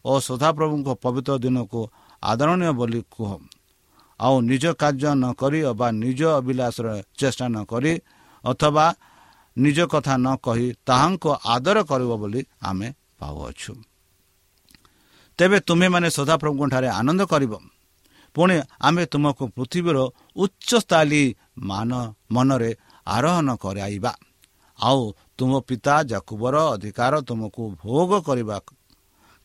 ଓ 0.05 0.13
ସଦାପ୍ରଭୁଙ୍କ 0.27 0.89
ପବିତ୍ର 1.03 1.33
ଦିନକୁ 1.43 1.81
ଆଦରଣୀୟ 2.23 2.71
ବୋଲି 2.79 3.01
କୁହ। 3.13 3.31
ଆଉ 4.19 4.35
ନିଜ 4.49 4.65
କାର୍ଯ୍ୟ 4.81 5.11
ନ 5.15 5.25
କରି 5.41 5.59
ଅବା 5.71 5.87
ନିଜ 6.03 6.21
ଅଭିଳାଷର 6.39 6.87
ଚେଷ୍ଟା 7.19 7.45
ନ 7.47 7.57
କରି 7.71 7.93
ଅଥବା 8.43 8.85
ନିଜ 9.57 9.77
କଥା 9.93 10.13
ନ 10.17 10.27
କହି 10.45 10.67
ତାହାଙ୍କୁ 10.87 11.29
ଆଦର 11.45 11.77
କରିବ 11.89 12.11
ବୋଲି 12.21 12.41
ଆମେ 12.61 12.87
ପାଉଅଛୁ। 13.19 13.73
ତେବେ 15.43 15.59
ତୁମେମାନେ 15.67 16.07
ସଦାପ୍ରଭୁଙ୍କଠାରେ 16.17 16.87
ଆନନ୍ଦ 16.99 17.21
କରିବ। 17.27 17.53
ପୁଣି 18.35 18.55
ଆମେ 18.87 19.03
ତୁମକୁ 19.11 19.43
ପୃଥିବୀର 19.55 19.97
ଉଚ୍ଚସ୍ଥାୟୀ 20.43 21.23
ମାନ 21.69 21.91
ମନରେ 22.31 22.71
ଆରୋହଣ 23.07 23.49
କରାଇବା। 23.63 24.11
ଆଉ 24.79 25.01
ତୁମ 25.37 25.51
ପିତା 25.67 25.95
ଜାକୁବର 26.11 26.55
ଅଧିକାର 26.75 27.13
ତୁମକୁ 27.27 27.63
ଭୋଗ 27.81 28.11
କରିବା 28.27 28.57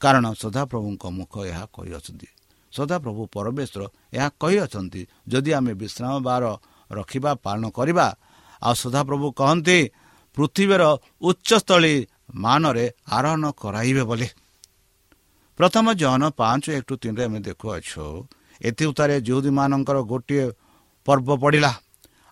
କାରଣ 0.00 0.24
ସଦାପ୍ରଭୁଙ୍କ 0.42 1.04
ମୁଖ 1.18 1.34
ଏହା 1.50 1.64
କହିଅଛନ୍ତି। 1.74 2.28
ସଦାପ୍ରଭୁ 2.72 3.22
ପରମେଶ୍ୱର 3.34 3.82
ଏହା 4.16 4.28
କହିଅଛନ୍ତି 4.42 5.02
ଯଦି 5.28 5.50
ଆମେ 5.58 5.72
ବିଶ୍ରାମ 5.82 6.12
ବାର 6.28 6.42
ରଖିବା 6.90 7.30
ପାଳନ 7.44 7.64
କରିବା 7.74 8.06
ଆଉ 8.62 8.74
ସଦାପ୍ରଭୁ 8.82 9.26
କହନ୍ତି 9.40 9.78
ପୃଥିବୀର 10.36 10.82
ଉଚ୍ଚସ୍ଥଳୀ 11.28 11.94
ମାନରେ 12.34 12.84
ଆରୋହଣ 13.16 13.44
କରାଇବେ 13.62 14.04
ବୋଲି। 14.10 14.28
ପ୍ରଥମ 15.58 15.86
ଜହନ 16.00 16.22
ପାଞ୍ଚ 16.38 16.64
ଏକ 16.70 16.82
ଟୁ 16.88 16.94
ତିନିରେ 17.02 17.24
ଆମେ 17.28 17.38
ଦେଖୁଅଛୁ 17.46 18.04
ଏଥି 18.60 18.84
ଉତ୍ତାରେ 18.90 19.14
ଯେଉଁଦୀମାନଙ୍କର 19.26 19.98
ଗୋଟିଏ 20.12 20.44
ପର୍ବ 21.06 21.28
ପଡ଼ିଲା। 21.42 21.72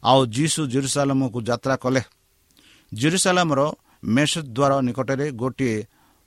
ଆଉ 0.03 0.21
ଯୀଶୁ 0.37 0.61
ଜେରୁସାଲାମକୁ 0.73 1.39
ଯାତ୍ରା 1.49 1.75
କଲେ। 1.85 2.03
ଜେରୁସାଲାମର 2.93 3.61
ମେଷ 4.15 4.33
ଦ୍ୱାର 4.57 4.73
ନିକଟରେ 4.87 5.27
ଗୋଟିଏ 5.43 5.77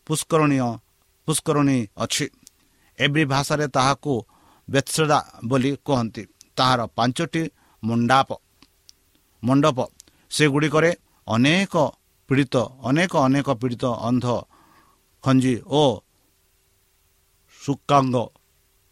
ପୁଷ୍କରଣୀୟ 0.07 0.69
ପୁଷ୍କରଣୀ 1.27 1.77
ଅଛି। 1.97 2.25
ଏଭ୍ରି 2.99 3.23
ଭାଷାରେ 3.33 3.65
ତାହାକୁ 3.75 4.13
ବେତ୍ସଦା 4.67 5.19
ବୋଲି 5.49 5.71
କୁହନ୍ତି। 5.85 6.23
ତାହାର 6.57 6.79
ପାଞ୍ଚଟି 6.97 7.43
ମୁଣ୍ଡାପ 7.83 8.29
ମଣ୍ଡପ 9.43 9.77
ସେଗୁଡ଼ିକରେ 10.31 10.91
ଅନେକ 11.27 11.73
ପୀଡ଼ିତ 12.29 12.55
ଅନେକ 12.83 13.13
ଅନେକ 13.27 13.47
ପୀଡ଼ିତ 13.61 13.83
ଅନ୍ଧ 14.07 14.25
ଖଞ୍ଜି 15.23 15.53
ଓ 15.71 15.83
ସୁକାଙ୍ଗ 17.59 18.15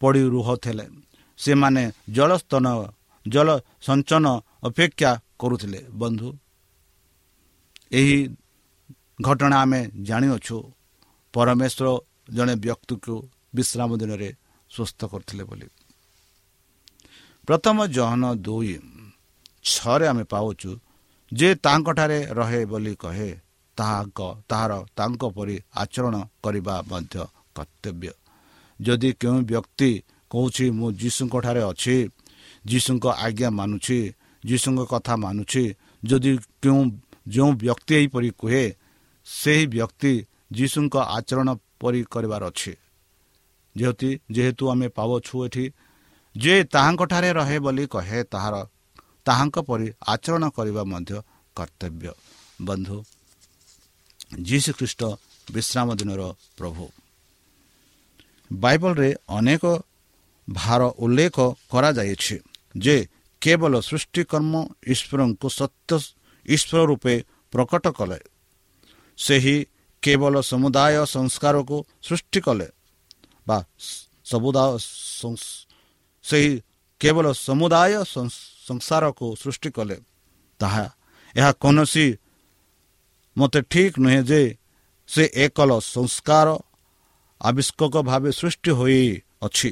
ପଡ଼ି 0.00 0.22
ରୁହଥିଲେ 0.34 0.86
ସେମାନେ 1.38 1.82
ଜଳସ୍ତନ 2.12 2.66
ଜଳ 3.26 3.48
ସଞ୍ଚନ 3.82 4.26
ଅପେକ୍ଷା 4.62 5.10
କରୁଥିଲେ 5.38 5.80
ବନ୍ଧୁ। 5.92 6.28
ଏହି 7.92 8.18
ଘଟଣା 9.22 9.56
ଆମେ 9.62 9.80
ଜାଣିଅଛୁ। 10.02 10.56
ପରମେଶ୍ୱର 11.34 11.88
ଜଣେ 12.30 12.54
ବ୍ୟକ୍ତିକୁ 12.54 13.14
ବିଶ୍ରାମ 13.54 13.90
ଦିନରେ 13.96 14.28
ସୁସ୍ଥ 14.70 15.00
କରିଥିଲେ 15.04 15.44
ବୋଲି। 15.44 15.68
ପ୍ରଥମ 17.48 17.76
ଜହନ 17.86 18.22
ଦୁଇ 18.36 18.74
ଛଅରେ 19.64 20.06
ଆମେ 20.06 20.24
ପାଉଛୁ 20.24 20.70
ଯେ 21.32 21.48
ତାଙ୍କଠାରେ 21.64 22.18
ରହେ 22.30 22.60
ବୋଲି 22.64 22.94
କହେ 22.94 23.30
ତାହାଙ୍କ 23.76 24.18
ତାହାର 24.48 24.72
ତାଙ୍କ 24.96 25.22
ପରି 25.36 25.56
ଆଚରଣ 25.76 26.14
କରିବା 26.42 26.74
ମଧ୍ୟ 26.90 27.14
କର୍ତ୍ତବ୍ୟ। 27.54 28.12
ଯଦି 28.80 29.10
କେଉଁ 29.20 29.38
ବ୍ୟକ୍ତି 29.50 29.90
କହୁଛି 30.30 30.66
ମୁଁ 30.70 30.88
ଯୀଶୁଙ୍କଠାରେ 30.92 31.62
ଅଛି 31.62 31.96
ଯୀଶୁଙ୍କ 32.66 33.06
ଆଜ୍ଞା 33.26 33.48
ମାନୁଛି 33.50 33.98
ଯୀଶୁଙ୍କ 34.44 34.80
କଥା 34.92 35.14
ମାନୁଛି 35.16 35.64
ଯଦି 36.04 36.32
କେଉଁ 36.62 36.80
ଯେଉଁ 37.28 37.50
ବ୍ୟକ୍ତି 37.62 37.92
ଏହିପରି 37.94 38.30
କୁହେ 38.40 38.64
ସେହି 39.26 39.64
ବ୍ୟକ୍ତି 39.66 40.12
ଯୀଶୁଙ୍କ 40.52 40.94
ଆଚରଣ 41.16 41.48
ପରି 41.80 42.00
କରିବାର 42.04 42.42
ଅଛି। 42.50 42.72
ଯେହେତୁ 43.76 44.08
ଯେହେତୁ 44.30 44.64
ଆମେ 44.68 44.88
ପାଉଛୁ 44.88 45.34
ଏଠି 45.46 45.64
ଯେ 46.34 46.54
ତାହାଙ୍କଠାରେ 46.74 47.30
ରହେ 47.32 47.58
ବୋଲି 47.58 47.84
କହେ 47.86 48.18
ତାହାର 48.32 48.54
ତାହାଙ୍କ 49.26 49.56
ପରି 49.68 49.86
ଆଚରଣ 50.06 50.44
କରିବା 50.56 50.82
ମଧ୍ୟ 50.92 51.12
କର୍ତ୍ତବ୍ୟ। 51.56 52.12
ବନ୍ଧୁ 52.62 52.96
ଯୀଶୁ 54.48 54.70
ଖ୍ରୀଷ୍ଟ 54.78 55.02
ବିଶ୍ରାମ 55.52 55.88
ଦିନର 56.00 56.22
ପ୍ରଭୁ। 56.56 56.84
ବାଇବଲରେ 58.50 59.10
ଅନେକ 59.28 59.64
ଭାର 60.48 60.82
ଉଲ୍ଲେଖ 60.98 61.36
କରାଯାଇଛି 61.70 62.36
ଯେ 62.78 62.96
କେବଳ 63.42 63.72
ସୃଷ୍ଟିକର୍ମ 63.80 64.54
ଈଶ୍ୱରଙ୍କୁ 64.86 65.48
ସତ୍ୟ 65.58 65.92
ଈଶ୍ୱର 66.46 66.80
ରୂପେ 66.90 67.14
ପ୍ରକଟ 67.52 67.84
କଲେ। 67.98 68.18
ସେହି 69.18 69.56
କେବଳ 70.02 70.34
ସମୁଦାୟ 70.40 70.94
ସଂସ୍କାରକୁ 71.14 71.76
ସୃଷ୍ଟି 72.02 72.40
କଲେ 72.40 72.68
ବା 73.48 73.58
ସମୁଦାୟ 74.24 74.72
ସେହି 76.24 76.52
କେବଳ 77.00 77.26
ସମୁଦାୟ 77.46 77.92
ସଂସାରକୁ 78.68 79.26
ସୃଷ୍ଟି 79.42 79.70
କଲେ। 79.70 79.96
ତାହା 80.60 80.84
ଏହା 81.36 81.50
କୌଣସି 81.62 82.06
ମୋତେ 83.36 83.60
ଠିକ୍ 83.62 83.96
ନୁହେଁ 83.98 84.22
ଯେ 84.30 84.42
ସେ 85.08 85.24
ଏକଲ 85.44 85.70
ସଂସ୍କାର 85.94 86.48
ଆବିଷ୍କକ 87.40 87.94
ଭାବେ 88.08 88.30
ସୃଷ୍ଟି 88.32 88.70
ହୋଇଅଛି। 88.70 89.70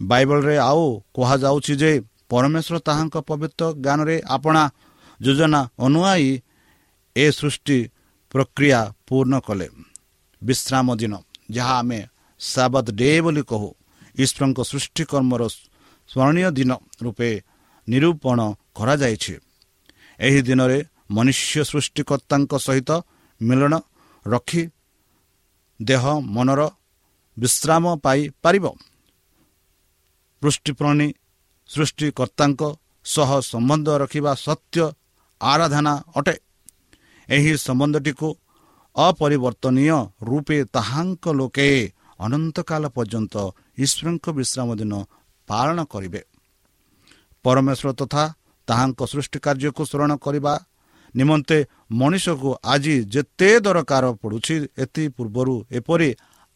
ବାଇବଲରେ 0.00 0.56
ଆଉ 0.70 0.84
କୁହାଯାଉଛି 1.14 1.72
ଯେ 1.82 1.90
ପରମେଶ୍ୱର 2.28 2.76
ତାହାଙ୍କ 2.78 3.16
ପବିତ୍ର 3.28 3.62
ଜ୍ଞାନରେ 3.84 4.16
ଆପଣା 4.26 4.62
ଯୋଜନା 5.20 5.60
ଅନୁଆଇ 5.78 6.28
ଏ 7.16 7.26
ସୃଷ୍ଟି 7.30 7.78
ପ୍ରକ୍ରିୟା 8.32 8.80
ପୂର୍ଣ୍ଣ 9.06 9.34
କଲେ। 9.40 9.68
ବିଶ୍ରାମ 10.42 10.86
ଦିନ 11.00 11.14
ଯାହା 11.50 11.74
ଆମେ 11.78 12.00
ସାବତ 12.40 12.86
ଡେ 12.90 13.10
ବୋଲି 13.24 13.42
କହୁ 13.50 13.68
ଈଶ୍ୱରଙ୍କ 14.18 14.58
ସୃଷ୍ଟିକର୍ମର 14.70 15.42
ସ୍ମରଣୀୟ 16.10 16.50
ଦିନ 16.58 16.70
ରୂପେ 17.02 17.30
ନିରୂପଣ 17.88 18.38
କରାଯାଇଛି। 18.74 19.34
ଏହି 20.20 20.40
ଦିନରେ 20.42 20.78
ମନୁଷ୍ୟ 21.10 21.60
ସୃଷ୍ଟିକର୍ତ୍ତାଙ୍କ 21.70 22.52
ସହିତ 22.66 22.90
ମିଳନ 23.40 23.74
ରଖି 24.26 24.62
ଦେହ 25.80 26.04
ମନର 26.34 26.60
ବିଶ୍ରାମ 27.36 27.84
ପାଇପାରିବ 28.04 28.64
ପୃଷ୍ଟିପ୍ରଣୀ 30.42 31.08
ସୃଷ୍ଟିକର୍ତ୍ତାଙ୍କ 31.70 32.62
ସହ 33.04 33.30
ସମ୍ବନ୍ଧ 33.50 33.88
ରଖିବା 34.02 34.32
ସତ୍ୟ 34.46 34.84
ଆରାଧନା 35.40 35.94
ଅଟେ। 36.18 36.34
ଏହି 37.28 37.52
ସମ୍ବନ୍ଧଟିକୁ 37.66 38.28
ଅପରିବର୍ତ୍ତନୀୟ 38.96 39.98
ରୂପେ 40.28 40.58
ତାହାଙ୍କ 40.76 41.24
ଲୋକେ 41.38 41.68
ଅନନ୍ତକାଳ 42.24 42.82
ପର୍ଯ୍ୟନ୍ତ 42.96 43.34
ଈଶ୍ୱରଙ୍କ 43.84 44.26
ବିଶ୍ରାମ 44.38 44.68
ଦିନ 44.80 44.92
ପାଳନ 45.48 45.78
କରିବେ। 45.92 46.20
ପରମେଶ୍ୱର 47.44 47.88
ତଥା 48.00 48.22
ତାହାଙ୍କ 48.68 49.00
ସୃଷ୍ଟି 49.12 49.38
କାର୍ଯ୍ୟକୁ 49.44 49.82
ସ୍ମରଣ 49.90 50.12
କରିବା 50.24 50.54
ନିମନ୍ତେ 51.14 51.58
ମଣିଷକୁ 52.00 52.50
ଆଜି 52.64 52.94
ଯେତେ 53.14 53.50
ଦରକାର 53.64 54.04
ପଡ଼ୁଛି 54.22 54.54
ଏଥି 54.82 55.04
ପୂର୍ବରୁ 55.16 55.54
ଏପରି 55.78 56.10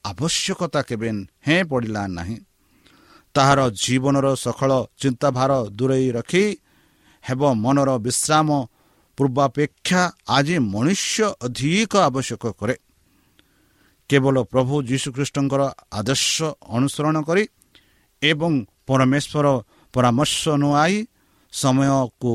ଆବଶ୍ୟକତା 0.05 0.81
କେବେ 0.83 1.11
ହେଁ 1.47 1.63
ପଡ଼ିଲା 1.65 2.03
ନାହିଁ। 2.09 2.37
ତାହାର 3.35 3.61
ଜୀବନର 3.83 4.27
ସକଳ 4.35 4.71
ଚିନ୍ତାଭାର 5.01 5.53
ଦୂରେଇ 5.79 6.09
ରଖି 6.11 6.45
ହେବ 7.25 7.41
ମନର 7.55 7.91
ବିଶ୍ରାମ 7.99 8.49
ପୂର୍ବାପେକ୍ଷା 9.19 10.03
ଆଜି 10.29 10.57
ମନୁଷ୍ୟ 10.75 11.25
ଅଧିକ 11.47 11.93
ଆବଶ୍ୟକ 12.09 12.45
କରେ। 12.61 12.77
କେବଳ 14.11 14.37
ପ୍ରଭୁ 14.53 14.75
ଯୀଶୁଖ୍ରୀଷ୍ଟଙ୍କର 14.83 15.63
ଆଦର୍ଶ 15.93 16.37
ଅନୁସରଣ 16.77 17.17
କରି 17.23 17.45
ଏବଂ 18.23 18.53
ପରମେଶ୍ୱର 18.87 19.47
ପରାମର୍ଶ 19.95 20.43
ନୁଆଇ 20.63 20.97
ସମୟକୁ 21.53 22.33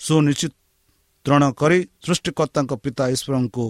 ସୁନିଶ୍ଚିତ୍ରଣ 0.00 1.42
କରି 1.52 1.78
ସୃଷ୍ଟିକର୍ତ୍ତାଙ୍କ 2.04 2.72
ପିତା 2.84 3.04
ଈଶ୍ୱରଙ୍କୁ 3.14 3.64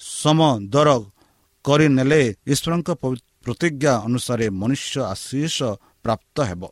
ସମଦର 0.00 0.88
କରିନେଲେ 1.64 2.20
ଈଶ୍ୱରଙ୍କ 2.52 2.88
ପ୍ରତିଜ୍ଞା 3.44 3.92
ଅନୁସାରେ 4.06 4.46
ମନୁଷ୍ୟ 4.60 4.94
ଆଶିଷ 5.04 5.56
ପ୍ରାପ୍ତ 6.04 6.36
ହେବ। 6.48 6.62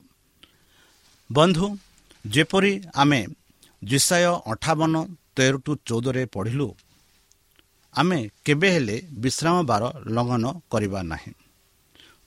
ବନ୍ଧୁ 1.31 1.67
ଯେପରି 2.25 2.73
ଆମେ 2.95 3.21
ଜିସାୟ 3.83 4.25
ଅଠାବନ 4.53 4.95
ତେର 5.37 5.55
ଟୁ 5.65 5.73
ଚଉଦରେ 5.89 6.23
ପଢ଼ିଲୁ 6.35 6.69
ଆମେ 7.95 8.19
କେବେ 8.45 8.69
ହେଲେ 8.75 8.97
ବିଶ୍ରାମ 9.23 9.57
ବାର 9.71 9.83
ଲଙ୍ଘନ 10.15 10.45
କରିବା 10.73 11.01
ନାହିଁ। 11.13 11.33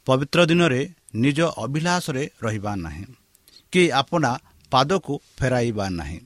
ପବିତ୍ର 0.07 0.39
ଦିନରେ 0.49 0.81
ନିଜ 1.15 1.39
ଅଭିଳାଷରେ 1.63 2.23
ରହିବା 2.43 2.71
ନାହିଁ 2.85 3.05
କି 3.73 3.81
ଆପଣା 4.01 4.31
ପାଦକୁ 4.71 5.13
ଫେରାଇବା 5.37 5.85
ନାହିଁ। 5.99 6.19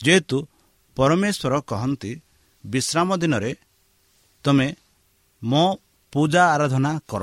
ଯେହେତୁ 0.00 0.36
ପରମେଶ୍ୱର 0.96 1.54
କହନ୍ତି 1.70 2.12
ବିଶ୍ରାମ 2.64 3.08
ଦିନରେ 3.22 3.52
ତୁମେ 4.44 4.68
ମୋ 5.50 5.64
ପୂଜା 6.12 6.42
ଆରାଧନା 6.54 6.92
କର। 7.10 7.22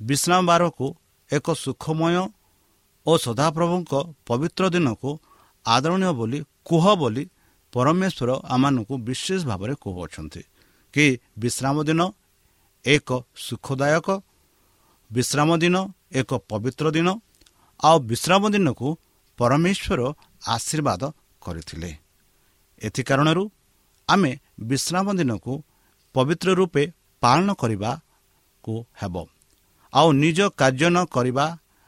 ବିଶ୍ରାମ 0.00 0.42
ବାରକୁ 0.50 0.86
ଏକ 1.30 1.46
ସୁଖମୟ 1.64 2.16
ଓ 3.06 3.12
ସଦାପ୍ରଭୁଙ୍କ 3.24 3.92
ପବିତ୍ର 4.28 4.64
ଦିନକୁ 4.74 5.10
ଆଦରଣୀୟ 5.66 6.12
ବୋଲି 6.18 6.38
କୁହ 6.68 6.84
ବୋଲି 7.00 7.24
ପରମେଶ୍ୱର 7.72 8.30
ଆମମାନଙ୍କୁ 8.54 8.94
ବିଶେଷ 9.08 9.40
ଭାବରେ 9.50 9.74
କହୁଅଛନ୍ତି 9.84 10.42
କି 10.94 11.06
ବିଶ୍ରାମ 11.42 11.76
ଦିନ 11.88 12.00
ଏକ 12.84 13.08
ସୁଖଦାୟକ 13.46 14.08
ବିଶ୍ରାମ 15.10 15.50
ଦିନ 15.62 15.76
ଏକ 16.20 16.30
ପବିତ୍ର 16.50 16.86
ଦିନ 16.96 17.08
ଆଉ 17.80 17.96
ବିଶ୍ରାମ 18.10 18.42
ଦିନକୁ 18.54 18.88
ପରମେଶ୍ୱର 19.38 20.00
ଆଶୀର୍ବାଦ 20.46 21.02
କରିଥିଲେ। 21.42 21.90
ଏଥି 22.80 23.02
କାରଣରୁ 23.08 23.42
ଆମେ 24.08 24.32
ବିଶ୍ରାମ 24.70 25.06
ଦିନକୁ 25.18 25.52
ପବିତ୍ର 26.14 26.48
ରୂପେ 26.60 26.84
ପାଳନ 27.22 27.48
କରିବାକୁ 27.52 28.72
ହେବ। 29.00 29.14
ଆଉ 29.92 30.08
ନିଜ 30.22 30.38
କାର୍ଯ୍ୟ 30.60 30.88
ନ 30.90 30.98
କରିବା 31.06 31.46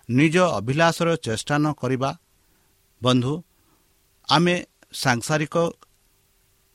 ନିଜ 0.08 0.36
ଅଭିଳାଷର 0.58 1.08
ଚେଷ୍ଟା 1.16 1.56
ନ 1.58 1.66
କରିବା 1.72 2.10
ବନ୍ଧୁ 3.02 3.34
ଆମେ 4.28 4.54
ସାଂସାରିକ 4.92 5.56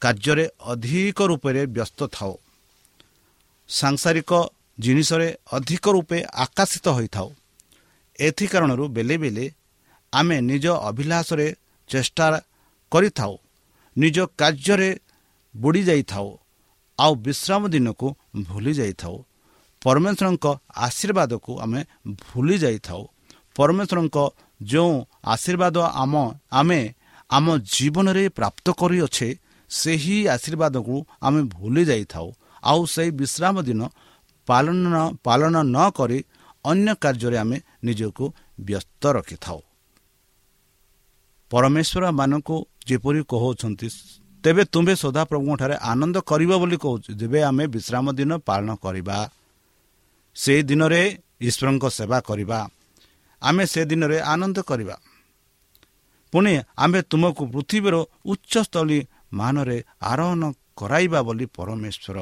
କାର୍ଯ୍ୟରେ 0.02 0.46
ଅଧିକ 0.64 1.20
ରୂପରେ 1.22 1.62
ବ୍ୟସ୍ତ 1.66 2.00
ଥାଉ। 2.16 2.34
ସାଂସାରିକ 3.70 4.32
ଜିନିଷରେ 4.80 5.28
ଅଧିକ 5.52 5.86
ରୂପେ 5.96 6.18
ଆକାଶିତ 6.36 6.86
ହୋଇଥାଉ। 6.88 7.30
ଏଥି 8.20 8.46
କାରଣରୁ 8.48 8.86
ବେଲେ 8.88 9.16
ବେଲେ 9.18 9.46
ଆମେ 10.14 10.38
ନିଜ 10.42 10.66
ଅଭିଳାଷରେ 10.90 11.48
ଚେଷ୍ଟା 11.90 12.28
କରିଥାଉ 12.92 13.34
ନିଜ 13.96 14.18
କାର୍ଯ୍ୟରେ 14.40 14.90
ବୁଡ଼ି 15.56 15.82
ଯାଇଥାଉ। 15.84 16.28
ଆଉ 17.04 17.12
ବିଶ୍ରାମ 17.26 17.62
ଦିନକୁ 17.74 18.08
ଭୁଲି 18.48 18.74
ଯାଇଥାଉ। 18.80 19.16
ପରମେଶ୍ୱରଙ୍କ 19.82 20.46
ଆଶୀର୍ବାଦକୁ 20.86 21.52
ଆମେ 21.64 21.80
ଭୁଲି 22.22 22.56
ଯାଇଥାଉ। 22.64 23.02
ପରମେଶ୍ୱରଙ୍କ 23.56 24.18
ଯେଉଁ 24.62 24.94
ଆଶୀର୍ବାଦ 25.34 25.78
ଆମ 26.04 26.14
ଆମେ 26.52 26.80
ଆମ 27.30 27.46
ଜୀବନରେ 27.74 28.24
ପ୍ରାପ୍ତ 28.38 28.66
କରିଅଛେ 28.82 29.30
ସେହି 29.72 30.18
ଆଶୀର୍ବାଦକୁ 30.36 30.96
ଆମେ 31.22 31.42
ଭୁଲି 31.56 31.84
ଯାଇଥାଉ। 31.86 32.28
ଆଉ 32.64 32.82
ସେହି 32.86 33.12
ବିଶ୍ରାମ 33.22 33.56
ଦିନ 33.68 33.82
ପାଳନ 34.48 34.96
ପାଳନ 35.24 35.56
ନ 35.66 35.78
କରି 35.98 36.20
ଅନ୍ୟ 36.66 36.90
କାର୍ଯ୍ୟରେ 37.04 37.38
ଆମେ 37.44 37.58
ନିଜକୁ 37.84 38.26
ବ୍ୟସ୍ତ 38.60 39.04
ରଖିଥାଉ। 39.18 39.60
ପରମେଶ୍ୱର 41.52 42.04
ମାନଙ୍କୁ 42.20 42.56
ଯେପରି 42.88 43.22
କହୁଛନ୍ତି 43.32 43.88
ତେବେ 44.44 44.64
ତୁମ୍ଭେ 44.74 44.94
ସଦାପ୍ରଭୁଙ୍କଠାରେ 45.04 45.76
ଆନନ୍ଦ 45.92 46.16
କରିବ 46.30 46.52
ବୋଲି 46.62 46.78
କହୁଛୁ 46.84 47.10
ଯେବେ 47.22 47.40
ଆମେ 47.50 47.64
ବିଶ୍ରାମ 47.76 48.06
ଦିନ 48.20 48.32
ପାଳନ 48.48 48.70
କରିବା 48.84 49.18
ସେ 50.36 50.54
ଦିନରେ 50.70 51.02
ଈଶ୍ୱରଙ୍କ 51.48 51.86
ସେବା 51.98 52.18
କରିବା 52.30 52.60
ଆମେ 53.42 53.64
ସେ 53.74 53.82
ଦିନରେ 53.92 54.18
ଆନନ୍ଦ 54.34 54.58
କରିବା। 54.70 54.96
ପୁଣି 56.34 56.54
ଆମେ 56.84 57.00
ତୁମକୁ 57.12 57.44
ପୃଥିବୀର 57.54 57.96
ଉଚ୍ଚସ୍ଥଳୀ 58.32 59.00
ମାନରେ 59.40 59.78
ଆରୋହଣ 60.12 60.44
କରାଇବା 60.80 61.20
ବୋଲି 61.28 61.46
ପରମେଶ୍ୱର 61.58 62.18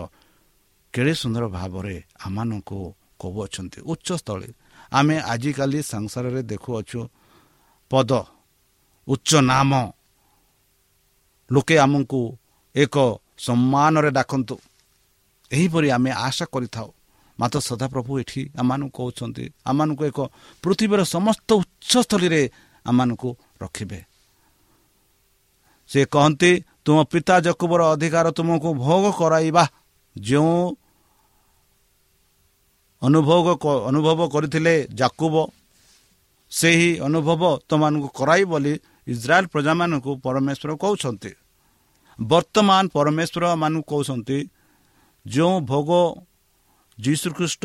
କେଡ଼େ 0.94 1.14
ସୁନ୍ଦର 1.22 1.44
ଭାବରେ 1.58 1.96
ଆମମାନଙ୍କୁ 2.26 2.80
କହୁଅଛନ୍ତି। 3.22 3.80
ଉଚ୍ଚସ୍ଥଳୀ 3.92 4.50
ଆମେ 4.92 5.16
ଆଜିକାଲି 5.34 5.80
ସଂସାରରେ 5.94 6.42
ଦେଖୁଅଛୁ 6.52 7.00
ପଦ 7.92 8.12
ଉଚ୍ଚ 9.08 9.30
ନାମ 9.52 9.72
ଲୋକେ 11.52 11.76
ଆମକୁ 11.78 12.22
ଏକ 12.76 12.96
ସମ୍ମାନରେ 13.38 14.10
ଡାକନ୍ତୁ। 14.12 14.56
ଏହିପରି 15.52 15.88
ଆମେ 15.92 16.12
ଆଶା 16.28 16.46
କରିଥାଉ। 16.54 16.90
ମାତ୍ର 17.40 17.60
ସଦାପ୍ରଭୁ 17.60 18.12
ଏଠି 18.22 18.42
ଆମମାନଙ୍କୁ 18.60 18.90
କହୁଛନ୍ତି 18.98 19.46
ଆମମାନଙ୍କୁ 19.66 20.04
ଏକ 20.12 20.20
ପୃଥିବୀର 20.64 21.02
ସମସ୍ତ 21.16 21.50
ଉଚ୍ଚସ୍ଥଳୀରେ 21.62 22.42
ଆମମାନଙ୍କୁ 22.86 23.30
ରଖିବେ। 23.62 24.00
ସେ 25.90 26.00
କହନ୍ତି 26.06 26.52
ତୁମ 26.86 26.98
ପିତା 27.12 27.36
ଜକୁବର 27.40 27.82
ଅଧିକାର 27.94 28.26
ତୁମକୁ 28.32 28.70
ଭୋଗ 28.84 29.06
କରାଇବା। 29.20 29.64
ଯେଉଁ 30.16 30.60
ଅନୁଭୋଗ 33.02 33.48
ଅନୁଭବ 33.90 34.20
କରିଥିଲେ 34.34 34.74
ଜାକୁବ 34.94 35.36
ସେହି 36.52 36.90
ଅନୁଭବ 37.00 37.42
ତୁମମାନଙ୍କୁ 37.70 38.10
କରାଇ 38.20 38.44
ବୋଲି 38.52 38.74
ଇସ୍ରାଏଲ 39.08 39.46
ପ୍ରଜାମାନଙ୍କୁ 39.54 40.12
ପରମେଶ୍ୱର 40.26 40.72
କହୁଛନ୍ତି। 40.84 41.32
ବର୍ତ୍ତମାନ 42.20 42.84
ପରମେଶ୍ୱର 42.96 43.44
ମାନଙ୍କୁ 43.64 43.84
କହୁଛନ୍ତି 43.92 44.38
ଯେଉଁ 45.26 45.56
ଭୋଗ 45.72 45.90
ଯୀଶୁଖ୍ରୀଷ୍ଟ 46.98 47.64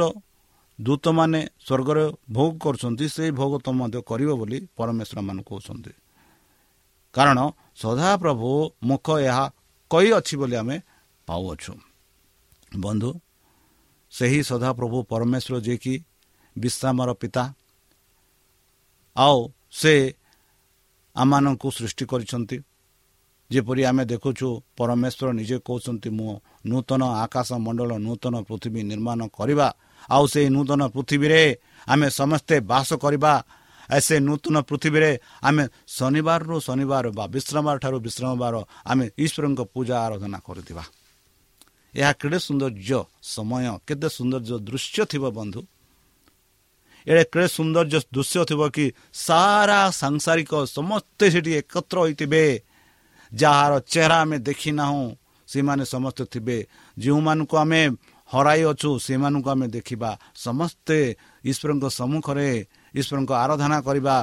ଦୂତମାନେ 0.78 1.40
ସ୍ୱର୍ଗରେ 1.66 2.04
ଭୋଗ 2.37 2.52
କରୁଛନ୍ତି 2.64 3.06
ସେହି 3.14 3.30
ଭୋଗ 3.38 3.52
ତ 3.64 3.68
ମଧ୍ୟ 3.80 3.98
କରିବ 4.11 4.30
ବୋଲି 4.40 4.59
ପରମେଶ୍ୱର 4.78 5.18
ମାନଙ୍କୁ 5.28 5.50
କହୁଛନ୍ତି। 5.50 5.92
କାରଣ 7.14 7.38
ସଦାପ୍ରଭୁ 7.82 8.50
ମୁଖ 8.88 9.06
ଏହା 9.28 9.44
କହିଅଛି 9.90 10.35
ବୋଲି 10.40 10.56
ଆମେ 10.62 10.76
ପାଉଅଛୁ। 11.28 11.72
ବନ୍ଧୁ 12.76 13.11
ସେହି 14.12 14.40
ସଦାପ୍ରଭୁ 14.50 14.96
ପରମେଶ୍ୱର 15.12 15.54
ଯିଏକି 15.66 15.94
ବିଶ୍ରାମର 16.56 17.11
ପିତା 17.20 17.44
ଆଉ 19.16 19.38
ସେ 19.80 19.94
ଆମମାନଙ୍କୁ 21.16 21.68
ସୃଷ୍ଟି 21.78 22.04
କରିଛନ୍ତି 22.11 22.56
ଯେପରି 23.50 23.82
ଆମେ 23.85 24.04
ଦେଖୁଛୁ 24.04 24.48
ପରମେଶ୍ୱର 24.76 25.28
ନିଜେ 25.38 25.56
କହୁଛନ୍ତି 25.66 26.11
ମୁଁ 26.18 26.32
ନୂତନ 26.66 27.02
ଆକାଶ 27.24 27.48
ମଣ୍ଡଳ 27.66 27.90
ନୂତନ 28.06 28.35
ପୃଥିବୀ 28.48 28.80
ନିର୍ମାଣ 28.90 29.20
କରିବା 29.38 29.68
ଆଉ 30.11 30.24
ସେହି 30.26 30.48
ନୂତନ 30.56 30.80
ପୃଥିବୀରେ 30.94 31.42
ଆମେ 31.88 32.06
ସମସ୍ତେ 32.11 32.56
ବାସ 32.70 32.90
କରିବା। 33.04 33.32
ସେ 33.88 34.16
ନୂତନ 34.18 34.56
ପୃଥିବୀରେ 34.68 35.11
ଆମେ 35.42 35.64
ଶନିବାରରୁ 35.87 36.56
ଶନିବାର 36.61 37.04
ବା 37.14 37.24
ବିଶ୍ରାମବାର 37.26 37.76
ଠାରୁ 37.78 37.98
ବିଶ୍ରାମବାର 38.06 38.54
ଆମେ 38.90 39.04
ଈଶ୍ୱରଙ୍କ 39.24 39.61
ପୂଜା 39.74 39.96
ଆରାଧନା 40.06 40.38
କରୁଥିବା। 40.46 40.85
ଏହା 41.94 42.12
କେଡ଼େ 42.20 42.38
ସୌନ୍ଦର୍ଯ୍ୟ 42.46 43.00
ସମୟ 43.35 43.64
କେତେ 43.87 44.09
ସୌନ୍ଦର୍ଯ୍ୟ 44.16 44.56
ଦୃଶ୍ୟ 44.68 45.02
ଥିବ 45.11 45.24
ବନ୍ଧୁ? 45.38 45.61
ଏଡ଼େ 47.06 47.24
କେଡ଼େ 47.32 47.48
ସୌନ୍ଦର୍ଯ୍ୟ 47.56 47.98
ଦୃଶ୍ୟ 48.14 48.40
ଥିବ 48.50 48.61
କି 48.74 48.87
ସାରା 49.26 49.80
ସାଂସାରିକ 50.00 50.52
ସମସ୍ତେ 50.76 51.26
ସେଠି 51.30 51.52
ଏକତ୍ର 51.61 51.96
ହୋଇଥିବେ। 51.98 52.44
ଯାହାର 53.35 53.73
ଚେହେରା 53.81 54.17
ଆମେ 54.21 54.37
ଦେଖିନାହୁଁ 54.39 55.05
ସେମାନେ 55.49 55.85
ସମସ୍ତେ 55.85 56.25
ଥିବେ। 56.33 56.59
ଯେଉଁମାନଙ୍କୁ 56.99 57.57
ଆମେ 57.57 57.83
ହରାଇ 58.31 58.62
ଅଛୁ 58.62 58.91
ସେମାନଙ୍କୁ 58.99 59.49
ଆମେ 59.51 59.67
ଦେଖିବା। 59.69 60.11
ସମସ୍ତେ 60.35 60.99
ଈଶ୍ୱରଙ୍କ 61.45 61.85
ସମ୍ମୁଖରେ 61.99 62.49
ଈଶ୍ୱରଙ୍କ 62.95 63.31
ଆରାଧନା 63.45 63.79
କରିବା 63.81 64.17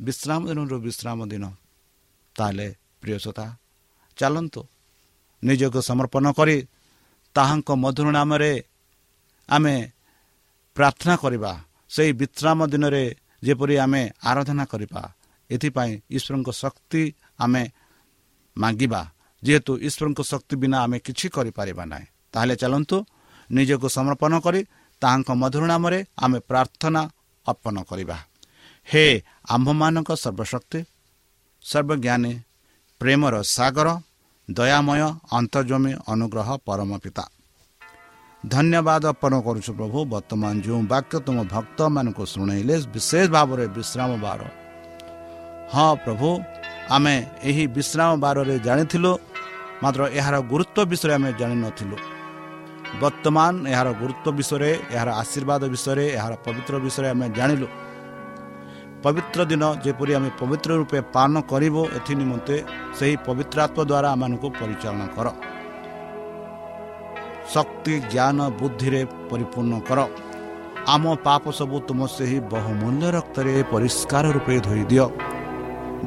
ବିଶ୍ରାମ 0.00 0.40
ଦିନରୁ 0.48 0.76
ବିଶ୍ରାମ 0.80 1.18
ଦିନ। 1.28 1.44
ତାହେଲେ 2.36 2.68
ପ୍ରିୟସତା 3.00 3.46
ଚାଲନ୍ତୁ। 4.16 4.62
ନିଜକୁ 5.42 5.80
ସମର୍ପଣ 5.80 6.24
କରି 6.32 6.56
ତାହାଙ୍କ 7.34 7.68
ମଧୁର 7.84 8.08
ନାମରେ 8.10 8.52
ଆମେ 9.48 9.76
ପ୍ରାର୍ଥନା 10.74 11.14
କରିବା। 11.16 11.52
ସେହି 11.88 12.12
ବିଶ୍ରାମ 12.12 12.58
ଦିନରେ 12.72 13.04
ଯେପରି 13.44 13.74
ଆମେ 13.76 14.02
ଆରାଧନା 14.24 14.64
କରିବା 14.64 15.02
ଏଥିପାଇଁ 15.50 15.92
ଈଶ୍ୱରଙ୍କ 16.10 16.50
ଶକ୍ତି 16.62 17.02
ଆମେ 17.38 17.62
ମାଗିବା। 18.56 19.02
ଯେହେତୁ 19.42 19.72
ଈଶ୍ୱରଙ୍କ 19.86 20.20
ଶକ୍ତି 20.22 20.54
ବିନା 20.56 20.76
ଆମେ 20.84 20.98
କିଛି 21.06 21.26
କରିପାରିବା 21.36 21.84
ନାହିଁ। 21.92 22.06
ତାହେଲେ 22.32 22.54
ଚାଲନ୍ତୁ 22.56 22.96
ନିଜକୁ 23.50 23.86
ସମର୍ପଣ 23.88 24.32
କରି 24.40 24.60
ତାହାଙ୍କ 25.02 25.28
ମଧୁର 25.42 25.64
ନାମରେ 25.66 25.98
ଆମେ 26.18 26.38
ପ୍ରାର୍ଥନା 26.50 27.02
ଅର୍ପଣ 27.46 27.76
କରିବା। 27.90 28.16
ହେ 28.88 29.04
ଆମ୍ଭମାନଙ୍କ 29.50 30.10
ସର୍ବଶକ୍ତି 30.14 30.80
ସର୍ବଜ୍ଞାନୀ 31.64 32.32
ପ୍ରେମର 33.00 33.34
ସାଗର 33.56 33.88
ଦୟାମୟ 34.48 35.02
ଅନ୍ତର୍ଜମୀ 35.32 35.92
ଅନୁଗ୍ରହ 36.12 36.48
ପରମ 36.66 36.90
ପିତା। 36.98 37.24
ଧନ୍ୟବାଦ 38.46 39.02
ଅର୍ପଣ 39.06 39.32
କରୁଛୁ 39.46 39.70
ପ୍ରଭୁ 39.78 39.98
ବର୍ତ୍ତମାନ 40.12 40.54
ଯେଉଁ 40.64 40.80
ବାକ୍ୟ 40.92 41.16
ତୁମ 41.26 41.38
ଭକ୍ତମାନଙ୍କୁ 41.54 42.24
ଶୁଣେଇଲେ 42.32 42.74
ବିଶେଷ 42.94 43.26
ଭାବରେ 43.36 43.64
ବିଶ୍ରାମ 43.76 44.10
ବାର 44.24 44.40
ହଁ 45.72 45.90
ପ୍ରଭୁ 46.04 46.28
ଆମେ 46.96 47.14
ଏହି 47.48 47.64
ବିଶ୍ରାମ 47.76 48.10
ବାରରେ 48.24 48.54
ଜାଣିଥିଲୁ 48.66 49.10
ମାତ୍ର 49.82 50.00
ଏହାର 50.18 50.36
ଗୁରୁତ୍ୱ 50.52 50.88
ବିଷୟରେ 50.90 51.12
ଆମେ 51.18 51.30
ଜାଣିନଥିଲୁ। 51.40 51.96
ବର୍ତ୍ତମାନ 53.02 53.52
ଏହାର 53.72 53.88
ଗୁରୁତ୍ୱ 54.00 54.36
ବିଷୟରେ 54.38 54.70
ଏହାର 54.94 55.10
ଆଶୀର୍ବାଦ 55.22 55.62
ବିଷୟରେ 55.74 56.04
ଏହାର 56.18 56.32
ପବିତ୍ର 56.44 56.74
ବିଷୟରେ 56.84 57.08
ଆମେ 57.14 57.26
ଜାଣିଲୁ। 57.38 57.66
ପବିତ୍ର 59.04 59.40
ଦିନ 59.50 59.62
ଯେପରି 59.84 60.12
ଆମେ 60.18 60.30
ପବିତ୍ର 60.40 60.70
ରୂପେ 60.80 60.98
ପାଳନ 61.14 61.36
କରିବୁ 61.52 61.82
ଏଥି 61.98 62.12
ନିମନ୍ତେ 62.20 62.56
ସେହି 62.98 63.14
ପବିତ୍ରାତ୍ମ 63.28 63.78
ଦ୍ୱାରା 63.90 64.08
ଆମମାନଙ୍କୁ 64.14 64.48
ପରିଚାଳନା 64.60 65.06
କର। 65.16 65.26
ଶକ୍ତି 67.52 67.94
ଜ୍ଞାନ 68.12 68.38
ବୁଦ୍ଧିରେ 68.60 69.02
ପରିପୂର୍ଣ୍ଣ 69.30 69.74
କର। 69.88 69.98
ଆମ 70.94 71.04
ପାପ 71.26 71.42
ସବୁ 71.58 71.76
ତୁମ 71.88 72.00
ସେହି 72.16 72.38
ବହୁମୂଲ୍ୟ 72.52 73.06
ରକ୍ତରେ 73.16 73.52
ପରିଷ୍କାର 73.72 74.24
ରୂପେ 74.36 74.54
ଧୋଇଦିଅ 74.66 75.06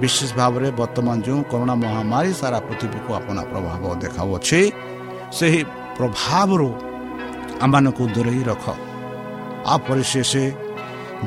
ବିଶେଷ 0.02 0.30
ଭାବରେ 0.40 0.70
ବର୍ତ୍ତମାନ 0.80 1.18
ଯେଉଁ 1.26 1.42
କରୋନା 1.52 1.76
ମହାମାରୀ 1.84 2.32
ସାରା 2.42 2.60
ପୃଥିବୀକୁ 2.68 3.10
ଆପଣା 3.20 3.42
ପ୍ରଭାବ 3.52 3.84
ଦେଖାଉଅଛି 4.04 4.62
ସେହି 5.38 5.62
ପ୍ରଭାବରୁ 5.98 6.70
ଆମମାନଙ୍କୁ 7.66 8.04
ଦୂରେଇ 8.16 8.42
ରଖ। 8.50 8.66
ଆଉ 9.72 9.80
ପରିଶେଷ 9.88 10.32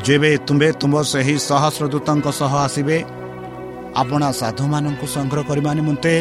ଯେବେ 0.06 0.30
ତୁମେ 0.46 0.68
ତୁମ 0.80 0.94
ସେହି 1.12 1.34
ସହସ୍ରଦୂତଙ୍କ 1.48 2.26
ସହ 2.40 2.52
ଆସିବେ 2.66 2.98
ଆପଣା 4.02 4.28
ସାଧୁମାନଙ୍କୁ 4.40 5.06
ସଂଗ୍ରହ 5.16 5.42
କରିବା 5.50 5.70
ନିମନ୍ତେ 5.78 6.14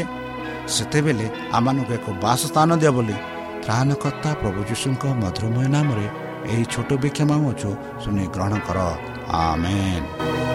ସେତେବେଳେ 0.75 1.25
ଆମମାନଙ୍କୁ 1.57 1.91
ଏକ 1.97 2.05
ବାସସ୍ଥାନ 2.23 2.69
ଦିଅ 2.81 2.91
ବୋଲି 2.97 3.17
ତ୍ରାଣକର୍ତ୍ତା 3.63 4.29
ପ୍ରଭୁ 4.41 4.59
ଯୀଶୁଙ୍କ 4.69 5.03
ମଧୁରମୟ 5.21 5.67
ନାମରେ 5.75 6.07
ଏହି 6.51 6.65
ଛୋଟ 6.73 6.89
ବିକ୍ଷମ 7.03 7.31
ଅଛୁ 7.51 7.69
ଶୁଣି 8.01 8.23
ଗ୍ରହଣ 8.35 8.53
କର। 8.67 8.79
ଆମେନ୍। 9.43 10.54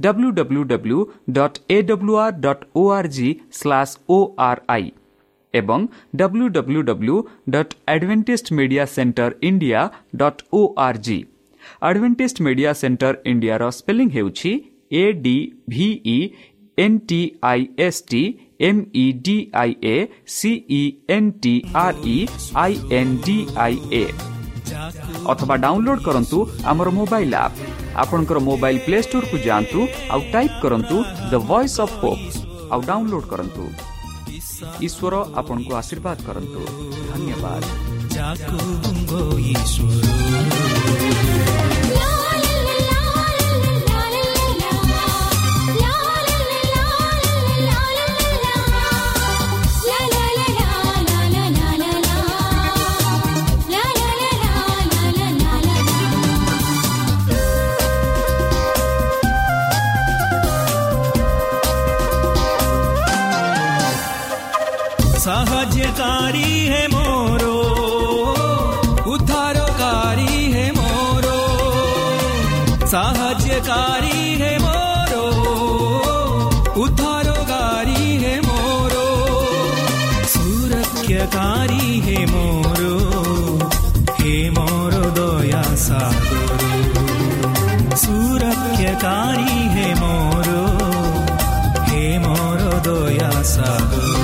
W 0.00 0.30
W 0.38 0.62
W 0.66 0.98
dot 1.32 1.58
A 1.68 1.78
W 1.90 2.16
R 2.24 2.38
dot 2.46 2.64
O 2.74 2.84
R 2.96 3.08
G 3.16 3.28
slash 3.52 3.96
O 4.08 4.18
R 4.48 4.62
I 4.68 4.90
ଏବଂ 5.54 5.86
W 6.16 6.48
W 6.56 6.82
W 6.90 7.16
dot 7.50 7.74
Adventist 7.94 8.54
media 8.58 8.84
centre 8.94 9.30
India 9.42 9.80
dot 10.16 10.42
O 10.52 10.62
R 10.86 11.00
G 11.06 11.18
Adventist 11.82 12.44
media 12.46 12.72
centre 12.74 13.14
ଇଣ୍ଡିଆର 13.32 13.70
ସ୍ପେଲିଂ 13.78 14.08
ହେଉଛି 14.16 14.52
A 14.92 15.04
D 15.24 15.36
V E 15.68 16.16
N 16.78 16.98
T 17.08 17.20
I 17.44 17.66
S 17.86 18.00
T 18.10 18.22
M 18.68 18.80
E 18.94 19.04
D 19.26 19.36
I 19.60 19.74
A 19.84 19.96
C E 20.36 20.82
N 21.16 21.30
T 21.42 21.54
R 21.82 22.00
E 22.06 22.16
I 22.56 22.80
N 23.00 23.14
D 23.26 23.36
I 23.58 23.76
A 23.92 24.04
ଅଥବା 25.26 25.54
download 25.64 26.02
କରନ୍ତୁ 26.06 26.38
ଆମର 26.72 26.88
mobile 26.98 27.34
app 27.44 27.79
ଆପଣଙ୍କର 27.96 28.38
mobile 28.48 28.80
play 28.86 28.98
ଷ୍ଟୋରକୁ 29.06 29.36
ଯାଆନ୍ତୁ 29.46 29.80
ଆଉ 30.14 30.20
type 30.32 30.56
କରନ୍ତୁ 30.62 30.96
the 31.30 31.34
voice 31.50 31.78
of 31.84 31.96
hope 32.02 32.24
ଆଉ 32.72 32.80
download 32.90 33.26
କରନ୍ତୁ 33.32 33.64
ଈଶ୍ୱର 34.86 35.14
ଆପଣଙ୍କୁ 35.40 35.72
ଆଶୀର୍ବାଦ 35.80 36.18
କରନ୍ତୁ 36.28 36.60
ଧନ୍ୟବାଦ 37.10 37.62
ଯାକୁବୁଙ୍କ 38.16 39.12
ଈଶ୍ୱର 39.54 40.69
उद्धारकारी 65.90 66.66
है 66.66 66.88
मोरो। 66.88 67.56
उद्धारकारी 69.12 70.52
है 70.52 70.72
मोरो। 70.72 71.40
है 74.36 74.58
मोरो। 74.58 75.24
उद्धारकारी 76.82 78.16
है 78.16 78.40
मोरो। 78.40 79.08
सुरक्षकारी 80.26 82.00
है 82.00 82.26
मोरो। 82.26 82.96
हे 84.20 84.50
मोरो 84.50 85.04
दया 85.10 85.62
सागरो। 85.62 86.46
सुरक्षकारी 87.96 89.52
है 89.52 89.94
मोरो। 89.94 90.64
हे 91.84 92.18
मोरो 92.18 93.06
दया 93.08 93.42
सागरो। 93.42 94.19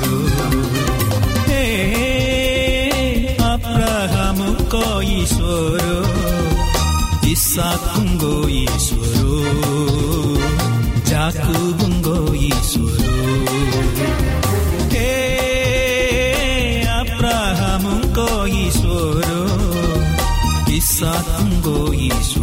इसाकुंगो 7.36 8.32
ईश्वरो 8.48 9.34
जाकुबुंगो 11.08 12.16
ईश्वरो 12.48 13.16
के 14.92 15.10
अब्राहमुंगो 17.00 18.28
ईश्वरो 18.62 19.42
इसाकुंगो 20.78 21.76
ईश्वरो 22.08 22.35